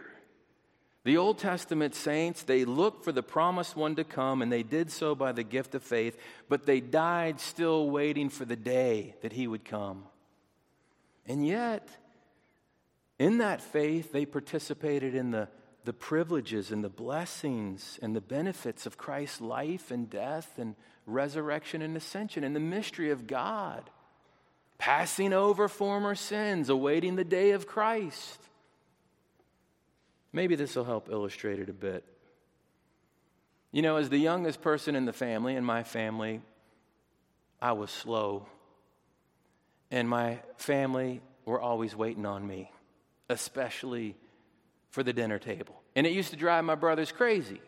The 1.04 1.18
Old 1.18 1.38
Testament 1.38 1.94
saints, 1.94 2.44
they 2.44 2.64
looked 2.64 3.04
for 3.04 3.12
the 3.12 3.22
promised 3.22 3.76
one 3.76 3.96
to 3.96 4.06
come, 4.06 4.42
and 4.42 4.50
they 4.52 4.64
did 4.64 4.90
so 4.90 5.16
by 5.16 5.34
the 5.34 5.44
gift 5.44 5.76
of 5.76 5.84
faith, 5.84 6.18
but 6.48 6.66
they 6.66 6.80
died 6.80 7.42
still 7.42 7.90
waiting 7.90 8.30
for 8.30 8.46
the 8.46 8.56
day 8.56 9.16
that 9.22 9.34
he 9.34 9.48
would 9.48 9.66
come. 9.66 10.06
And 11.28 11.46
yet, 11.46 11.90
in 13.20 13.38
that 13.40 13.62
faith, 13.62 14.12
they 14.12 14.26
participated 14.26 15.16
in 15.16 15.32
the, 15.32 15.48
the 15.86 15.94
privileges 15.94 16.72
and 16.72 16.84
the 16.84 16.90
blessings 16.90 18.00
and 18.02 18.16
the 18.16 18.22
benefits 18.22 18.86
of 18.86 18.98
Christ's 18.98 19.42
life 19.42 19.92
and 19.92 20.10
death 20.10 20.58
and 20.58 20.76
resurrection 21.06 21.82
and 21.82 21.96
ascension 21.96 22.44
and 22.44 22.56
the 22.56 22.60
mystery 22.60 23.12
of 23.12 23.28
God, 23.28 23.90
passing 24.78 25.34
over 25.34 25.68
former 25.68 26.16
sins, 26.16 26.70
awaiting 26.70 27.16
the 27.16 27.24
day 27.24 27.52
of 27.52 27.68
Christ. 27.68 28.40
Maybe 30.32 30.56
this 30.56 30.76
will 30.76 30.86
help 30.86 31.10
illustrate 31.10 31.60
it 31.60 31.70
a 31.70 31.74
bit. 31.74 32.04
You 33.72 33.82
know, 33.82 33.98
as 33.98 34.10
the 34.10 34.18
youngest 34.18 34.62
person 34.62 34.96
in 34.96 35.06
the 35.06 35.14
family, 35.14 35.56
in 35.56 35.64
my 35.64 35.84
family, 35.84 36.42
I 37.62 37.72
was 37.74 37.92
slow. 37.92 38.48
And 39.90 40.10
my 40.10 40.40
family 40.58 41.22
were 41.46 41.62
always 41.62 41.96
waiting 41.96 42.26
on 42.26 42.46
me, 42.46 42.72
especially 43.34 44.16
for 44.90 45.04
the 45.04 45.12
dinner 45.12 45.40
table. 45.40 45.82
And 45.96 46.08
it 46.08 46.14
used 46.14 46.30
to 46.30 46.38
drive 46.38 46.64
my 46.64 46.76
brothers 46.76 47.12
crazy. 47.12 47.60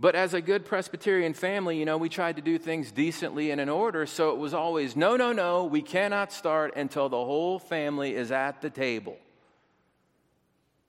But 0.00 0.14
as 0.14 0.32
a 0.32 0.40
good 0.40 0.64
Presbyterian 0.64 1.34
family, 1.34 1.78
you 1.78 1.84
know, 1.84 1.98
we 1.98 2.08
tried 2.08 2.36
to 2.36 2.42
do 2.42 2.56
things 2.56 2.92
decently 2.92 3.50
and 3.50 3.60
in 3.60 3.68
order, 3.68 4.06
so 4.06 4.30
it 4.30 4.38
was 4.38 4.54
always 4.54 4.96
no, 4.96 5.16
no, 5.16 5.32
no, 5.32 5.64
we 5.64 5.82
cannot 5.82 6.32
start 6.32 6.76
until 6.76 7.08
the 7.08 7.16
whole 7.16 7.58
family 7.58 8.14
is 8.14 8.30
at 8.30 8.60
the 8.60 8.70
table. 8.70 9.16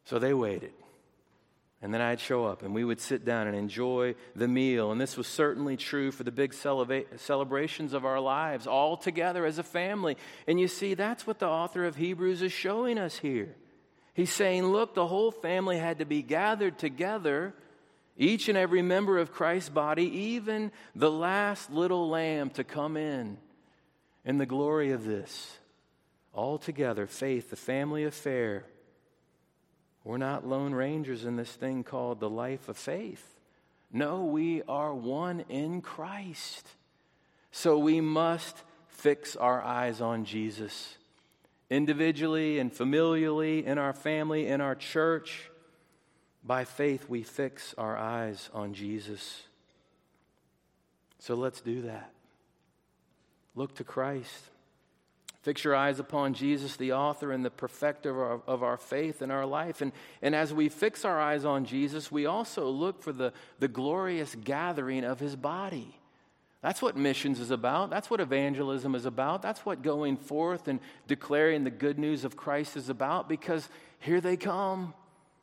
So 0.06 0.20
they 0.20 0.34
waited. 0.34 0.74
And 1.82 1.94
then 1.94 2.02
I'd 2.02 2.20
show 2.20 2.46
up 2.46 2.62
and 2.62 2.76
we 2.76 2.84
would 2.84 3.00
sit 3.00 3.24
down 3.24 3.48
and 3.48 3.56
enjoy 3.56 4.16
the 4.36 4.50
meal. 4.50 4.92
And 4.92 5.00
this 5.00 5.16
was 5.16 5.28
certainly 5.28 5.78
true 5.78 6.12
for 6.12 6.24
the 6.24 6.32
big 6.32 6.54
celebrations 6.54 7.94
of 7.94 8.04
our 8.04 8.20
lives, 8.20 8.68
all 8.68 8.98
together 8.98 9.46
as 9.46 9.60
a 9.60 9.64
family. 9.64 10.18
And 10.46 10.60
you 10.60 10.68
see, 10.68 10.94
that's 10.94 11.26
what 11.26 11.40
the 11.40 11.48
author 11.48 11.86
of 11.86 11.96
Hebrews 11.96 12.42
is 12.42 12.52
showing 12.52 12.98
us 12.98 13.18
here. 13.18 13.56
He's 14.14 14.34
saying, 14.34 14.66
look, 14.66 14.94
the 14.94 15.08
whole 15.08 15.32
family 15.32 15.78
had 15.78 16.00
to 16.00 16.06
be 16.06 16.22
gathered 16.22 16.78
together, 16.78 17.54
each 18.18 18.50
and 18.50 18.58
every 18.58 18.82
member 18.82 19.18
of 19.18 19.32
Christ's 19.32 19.70
body, 19.70 20.04
even 20.04 20.74
the 20.94 21.12
last 21.12 21.72
little 21.72 22.10
lamb 22.10 22.50
to 22.52 22.66
come 22.66 22.98
in. 22.98 23.38
And 24.26 24.38
the 24.38 24.46
glory 24.46 24.92
of 24.92 25.06
this, 25.06 25.58
all 26.34 26.58
together, 26.58 27.08
faith, 27.08 27.50
the 27.50 27.56
family 27.56 28.04
affair 28.04 28.66
we're 30.10 30.18
not 30.18 30.44
lone 30.44 30.74
rangers 30.74 31.24
in 31.24 31.36
this 31.36 31.52
thing 31.52 31.84
called 31.84 32.20
the 32.20 32.32
life 32.32 32.68
of 32.68 32.76
faith. 32.76 33.24
No, 33.94 34.26
we 34.26 34.64
are 34.64 34.92
one 34.92 35.46
in 35.50 35.82
Christ. 35.82 36.68
So 37.52 37.78
we 37.78 38.02
must 38.02 38.58
fix 38.88 39.36
our 39.36 39.62
eyes 39.62 40.02
on 40.02 40.26
Jesus. 40.26 40.98
Individually 41.70 42.58
and 42.58 42.74
familially, 42.74 43.64
in 43.64 43.78
our 43.78 43.94
family, 43.94 44.48
in 44.48 44.62
our 44.62 44.74
church, 44.74 45.52
by 46.44 46.66
faith, 46.66 47.08
we 47.08 47.22
fix 47.22 47.76
our 47.78 47.96
eyes 47.96 48.50
on 48.52 48.74
Jesus. 48.74 49.44
So 51.20 51.36
let's 51.36 51.62
do 51.62 51.84
that. 51.84 52.12
Look 53.54 53.76
to 53.76 53.84
Christ. 53.84 54.42
Fix 55.42 55.64
your 55.64 55.76
eyes 55.76 56.00
upon 56.00 56.34
Jesus, 56.34 56.76
the 56.76 56.94
author 56.94 57.32
and 57.32 57.46
the 57.46 57.50
perfecter 57.50 58.10
of 58.10 58.18
our, 58.18 58.42
of 58.56 58.64
our, 58.64 58.78
faith 58.78 59.22
and 59.22 59.32
our 59.32 59.46
life. 59.46 59.82
And, 59.82 59.94
and 60.22 60.36
as 60.36 60.54
we 60.54 60.68
fix 60.68 61.06
our 61.06 61.20
eyes 61.20 61.46
on 61.46 61.64
Jesus, 61.64 62.12
we 62.12 62.26
also 62.26 62.70
look 62.70 63.02
for 63.02 63.14
the, 63.14 63.32
the 63.60 63.70
glorious 63.70 64.36
gathering 64.36 65.06
of 65.06 65.20
his 65.20 65.38
body. 65.38 65.96
That's 66.62 66.82
what 66.82 66.98
missions 66.98 67.40
is 67.40 67.52
about. 67.52 67.90
That's 67.90 68.10
what 68.10 68.20
evangelism 68.20 68.96
is 68.96 69.06
about. 69.06 69.42
That's 69.42 69.66
what 69.66 69.82
going 69.82 70.18
forth 70.18 70.68
and 70.68 70.82
declaring 71.08 71.64
the 71.64 71.70
good 71.70 71.98
news 71.98 72.26
of 72.26 72.36
Christ 72.36 72.76
is 72.76 72.90
about 72.90 73.30
because 73.30 73.70
here 74.00 74.20
they 74.20 74.36
come. 74.36 74.94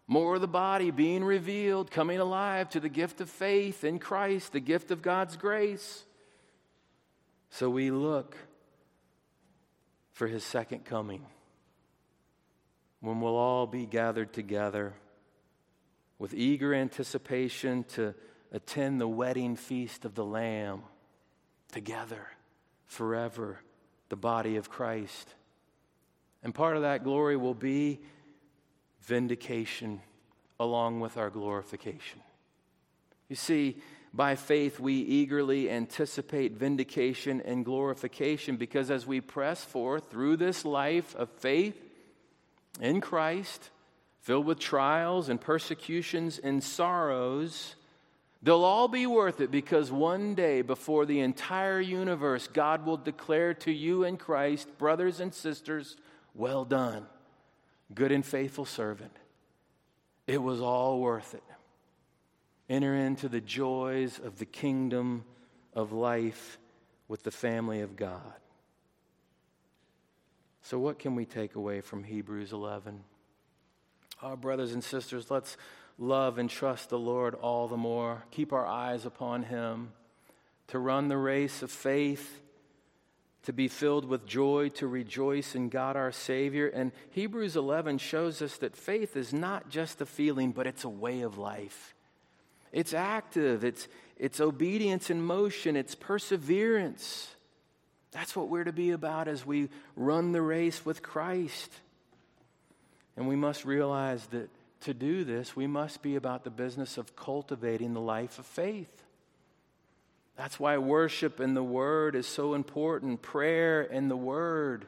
More 0.06 0.34
of 0.34 0.42
the 0.42 0.46
body 0.46 0.90
being 0.90 1.24
revealed, 1.24 1.90
coming 1.90 2.20
alive 2.20 2.68
to 2.70 2.80
the 2.80 2.90
gift 2.90 3.22
of 3.22 3.30
faith 3.30 3.82
in 3.82 3.98
Christ, 3.98 4.52
the 4.52 4.60
gift 4.60 4.90
of 4.90 5.00
God's 5.00 5.36
grace. 5.36 6.04
So 7.48 7.70
we 7.70 7.90
look 7.90 8.36
for 10.16 10.26
his 10.26 10.42
second 10.42 10.82
coming, 10.86 11.26
when 13.00 13.20
we'll 13.20 13.36
all 13.36 13.66
be 13.66 13.84
gathered 13.84 14.32
together 14.32 14.94
with 16.18 16.32
eager 16.32 16.72
anticipation 16.72 17.84
to 17.84 18.14
attend 18.50 18.98
the 18.98 19.06
wedding 19.06 19.56
feast 19.56 20.06
of 20.06 20.14
the 20.14 20.24
Lamb 20.24 20.80
together 21.70 22.28
forever, 22.86 23.60
the 24.08 24.16
body 24.16 24.56
of 24.56 24.70
Christ. 24.70 25.34
And 26.42 26.54
part 26.54 26.76
of 26.76 26.82
that 26.82 27.04
glory 27.04 27.36
will 27.36 27.52
be 27.52 28.00
vindication 29.02 30.00
along 30.58 31.00
with 31.00 31.18
our 31.18 31.28
glorification. 31.28 32.20
You 33.28 33.36
see, 33.36 33.82
by 34.12 34.34
faith, 34.34 34.80
we 34.80 34.94
eagerly 34.94 35.70
anticipate 35.70 36.52
vindication 36.52 37.42
and 37.42 37.64
glorification 37.64 38.56
because 38.56 38.90
as 38.90 39.06
we 39.06 39.20
press 39.20 39.62
forth 39.64 40.10
through 40.10 40.36
this 40.38 40.64
life 40.64 41.14
of 41.16 41.28
faith 41.30 41.76
in 42.80 43.00
Christ, 43.00 43.70
filled 44.20 44.46
with 44.46 44.58
trials 44.58 45.28
and 45.28 45.40
persecutions 45.40 46.38
and 46.38 46.62
sorrows, 46.62 47.74
they'll 48.42 48.64
all 48.64 48.88
be 48.88 49.06
worth 49.06 49.40
it 49.40 49.50
because 49.50 49.92
one 49.92 50.34
day 50.34 50.62
before 50.62 51.04
the 51.04 51.20
entire 51.20 51.80
universe, 51.80 52.48
God 52.48 52.86
will 52.86 52.96
declare 52.96 53.54
to 53.54 53.72
you 53.72 54.04
in 54.04 54.16
Christ, 54.16 54.78
brothers 54.78 55.20
and 55.20 55.34
sisters, 55.34 55.96
well 56.34 56.64
done, 56.64 57.06
good 57.94 58.12
and 58.12 58.24
faithful 58.24 58.64
servant. 58.64 59.12
It 60.26 60.42
was 60.42 60.60
all 60.60 61.00
worth 61.00 61.34
it 61.34 61.42
enter 62.68 62.94
into 62.94 63.28
the 63.28 63.40
joys 63.40 64.18
of 64.18 64.38
the 64.38 64.44
kingdom 64.44 65.24
of 65.74 65.92
life 65.92 66.58
with 67.08 67.22
the 67.22 67.30
family 67.30 67.80
of 67.80 67.96
God. 67.96 68.20
So, 70.62 70.78
what 70.78 70.98
can 70.98 71.14
we 71.14 71.24
take 71.24 71.54
away 71.54 71.80
from 71.80 72.02
Hebrews 72.02 72.52
11? 72.52 73.04
Our 74.22 74.36
brothers 74.36 74.72
and 74.72 74.82
sisters, 74.82 75.30
let's 75.30 75.56
love 75.98 76.38
and 76.38 76.50
trust 76.50 76.88
the 76.88 76.98
Lord 76.98 77.34
all 77.34 77.68
the 77.68 77.76
more. 77.76 78.24
Keep 78.30 78.52
our 78.52 78.66
eyes 78.66 79.06
upon 79.06 79.44
Him, 79.44 79.92
to 80.68 80.78
run 80.78 81.08
the 81.08 81.16
race 81.16 81.62
of 81.62 81.70
faith, 81.70 82.42
to 83.44 83.52
be 83.52 83.68
filled 83.68 84.06
with 84.06 84.26
joy, 84.26 84.70
to 84.70 84.88
rejoice 84.88 85.54
in 85.54 85.68
God 85.68 85.94
our 85.94 86.10
Savior. 86.10 86.66
And 86.66 86.90
Hebrews 87.10 87.54
11 87.54 87.98
shows 87.98 88.42
us 88.42 88.56
that 88.56 88.74
faith 88.74 89.16
is 89.16 89.32
not 89.32 89.68
just 89.70 90.00
a 90.00 90.06
feeling, 90.06 90.50
but 90.50 90.66
it's 90.66 90.82
a 90.82 90.88
way 90.88 91.20
of 91.20 91.38
life. 91.38 91.94
It's 92.72 92.94
active, 92.94 93.64
it's, 93.64 93.88
it's 94.16 94.40
obedience 94.40 95.10
in 95.10 95.20
motion, 95.20 95.76
it's 95.76 95.94
perseverance. 95.94 97.34
That's 98.12 98.34
what 98.34 98.48
we're 98.48 98.64
to 98.64 98.72
be 98.72 98.92
about 98.92 99.28
as 99.28 99.44
we 99.44 99.68
run 99.94 100.32
the 100.32 100.42
race 100.42 100.84
with 100.84 101.02
Christ. 101.02 101.70
And 103.16 103.28
we 103.28 103.36
must 103.36 103.64
realize 103.64 104.26
that 104.28 104.48
to 104.82 104.94
do 104.94 105.24
this, 105.24 105.56
we 105.56 105.66
must 105.66 106.02
be 106.02 106.16
about 106.16 106.44
the 106.44 106.50
business 106.50 106.98
of 106.98 107.16
cultivating 107.16 107.94
the 107.94 108.00
life 108.00 108.38
of 108.38 108.46
faith. 108.46 109.02
That's 110.36 110.60
why 110.60 110.76
worship 110.78 111.40
and 111.40 111.56
the 111.56 111.62
Word 111.62 112.14
is 112.14 112.26
so 112.26 112.54
important, 112.54 113.22
prayer 113.22 113.82
and 113.82 114.10
the 114.10 114.16
Word, 114.16 114.86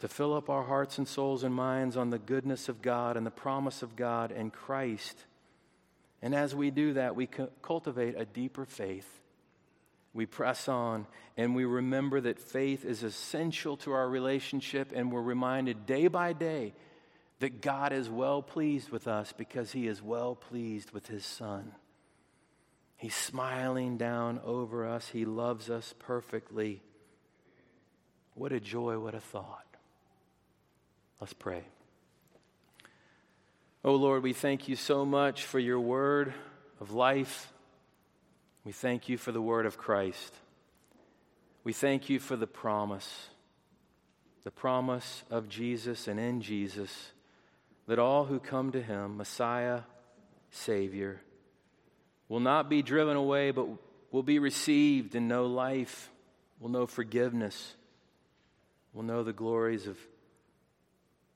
to 0.00 0.08
fill 0.08 0.34
up 0.34 0.50
our 0.50 0.64
hearts 0.64 0.98
and 0.98 1.06
souls 1.06 1.44
and 1.44 1.54
minds 1.54 1.96
on 1.96 2.10
the 2.10 2.18
goodness 2.18 2.68
of 2.68 2.82
God 2.82 3.16
and 3.16 3.24
the 3.24 3.30
promise 3.30 3.82
of 3.82 3.94
God 3.94 4.32
and 4.32 4.52
Christ. 4.52 5.24
And 6.22 6.34
as 6.34 6.54
we 6.54 6.70
do 6.70 6.94
that, 6.94 7.16
we 7.16 7.28
cultivate 7.62 8.14
a 8.18 8.24
deeper 8.24 8.66
faith. 8.66 9.08
We 10.12 10.26
press 10.26 10.68
on 10.68 11.06
and 11.36 11.54
we 11.54 11.64
remember 11.64 12.20
that 12.20 12.38
faith 12.38 12.84
is 12.84 13.02
essential 13.02 13.76
to 13.78 13.92
our 13.92 14.08
relationship, 14.08 14.92
and 14.94 15.10
we're 15.10 15.22
reminded 15.22 15.86
day 15.86 16.08
by 16.08 16.32
day 16.32 16.74
that 17.38 17.62
God 17.62 17.92
is 17.92 18.10
well 18.10 18.42
pleased 18.42 18.90
with 18.90 19.08
us 19.08 19.32
because 19.32 19.72
he 19.72 19.86
is 19.86 20.02
well 20.02 20.34
pleased 20.34 20.90
with 20.90 21.06
his 21.06 21.24
Son. 21.24 21.72
He's 22.98 23.14
smiling 23.14 23.96
down 23.96 24.40
over 24.44 24.86
us, 24.86 25.08
he 25.08 25.24
loves 25.24 25.70
us 25.70 25.94
perfectly. 25.98 26.82
What 28.34 28.52
a 28.52 28.60
joy, 28.60 28.98
what 28.98 29.14
a 29.14 29.20
thought. 29.20 29.64
Let's 31.18 31.32
pray. 31.32 31.64
Oh 33.82 33.94
Lord, 33.94 34.22
we 34.22 34.34
thank 34.34 34.68
you 34.68 34.76
so 34.76 35.06
much 35.06 35.44
for 35.44 35.58
your 35.58 35.80
word 35.80 36.34
of 36.80 36.92
life. 36.92 37.50
We 38.62 38.72
thank 38.72 39.08
you 39.08 39.16
for 39.16 39.32
the 39.32 39.40
word 39.40 39.64
of 39.64 39.78
Christ. 39.78 40.34
We 41.64 41.72
thank 41.72 42.10
you 42.10 42.20
for 42.20 42.36
the 42.36 42.46
promise, 42.46 43.28
the 44.44 44.50
promise 44.50 45.24
of 45.30 45.48
Jesus 45.48 46.08
and 46.08 46.20
in 46.20 46.42
Jesus, 46.42 47.12
that 47.86 47.98
all 47.98 48.26
who 48.26 48.38
come 48.38 48.70
to 48.72 48.82
him, 48.82 49.16
Messiah, 49.16 49.80
Savior, 50.50 51.22
will 52.28 52.40
not 52.40 52.68
be 52.68 52.82
driven 52.82 53.16
away, 53.16 53.50
but 53.50 53.66
will 54.10 54.22
be 54.22 54.38
received 54.38 55.14
and 55.14 55.26
know 55.26 55.46
life, 55.46 56.10
will 56.58 56.68
know 56.68 56.86
forgiveness, 56.86 57.76
will 58.92 59.04
know 59.04 59.22
the 59.22 59.32
glories 59.32 59.86
of 59.86 59.96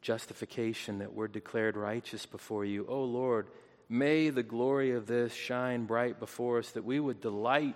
justification 0.04 0.98
that 0.98 1.14
we're 1.14 1.26
declared 1.26 1.78
righteous 1.78 2.26
before 2.26 2.62
you. 2.64 2.84
Oh 2.90 3.04
Lord, 3.04 3.48
may 3.88 4.28
the 4.28 4.42
glory 4.42 4.92
of 4.92 5.06
this 5.06 5.32
shine 5.32 5.86
bright 5.86 6.20
before 6.20 6.58
us 6.58 6.70
that 6.72 6.84
we 6.84 7.00
would 7.00 7.22
delight 7.22 7.74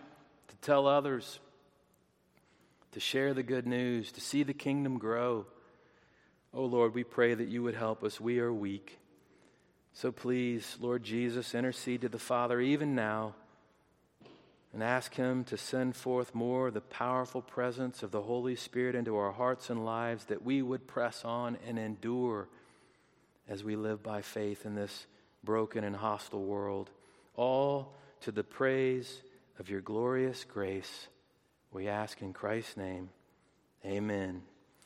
to 0.49 0.57
tell 0.57 0.87
others, 0.87 1.41
to 2.93 3.01
share 3.01 3.33
the 3.33 3.43
good 3.43 3.67
news, 3.67 4.13
to 4.13 4.21
see 4.21 4.43
the 4.43 4.53
kingdom 4.53 4.99
grow. 4.99 5.47
Oh 6.53 6.67
Lord, 6.67 6.95
we 6.95 7.03
pray 7.03 7.33
that 7.33 7.49
you 7.49 7.63
would 7.63 7.75
help 7.75 8.05
us. 8.05 8.21
We 8.21 8.41
are 8.41 8.53
weak. 8.53 8.99
So 9.95 10.13
please, 10.13 10.77
Lord 10.79 11.03
Jesus, 11.03 11.55
intercede 11.55 12.03
to 12.03 12.11
the 12.11 12.19
Father 12.19 12.61
even 12.61 12.95
now 12.95 13.37
and 14.73 14.83
ask 14.83 15.15
Him 15.15 15.45
to 15.45 15.57
send 15.57 15.97
forth 15.97 16.35
more 16.35 16.71
the 16.71 16.81
powerful 16.81 17.41
presence 17.41 18.03
of 18.03 18.11
the 18.11 18.23
Holy 18.23 18.57
Spirit 18.57 18.95
into 18.95 19.17
our 19.17 19.33
hearts 19.33 19.71
and 19.71 19.85
lives 19.85 20.27
that 20.27 20.45
we 20.45 20.63
would 20.63 20.87
press 20.87 21.25
on 21.25 21.57
and 21.67 21.79
endure 21.79 22.49
as 23.49 23.65
we 23.65 23.77
live 23.77 24.03
by 24.03 24.21
faith 24.21 24.67
in 24.67 24.75
this 24.75 25.07
broken 25.43 25.85
and 25.85 25.97
hostile 25.97 26.45
world. 26.45 26.91
All 27.35 27.95
to 28.23 28.33
the 28.33 28.45
praise 28.45 29.23
of 29.59 29.71
your 29.71 29.81
glorious 29.81 30.45
grace, 30.45 31.09
we 31.73 31.89
ask 31.89 32.21
in 32.21 32.33
Christ's 32.33 32.77
name. 32.77 33.09
Amen. 33.85 34.43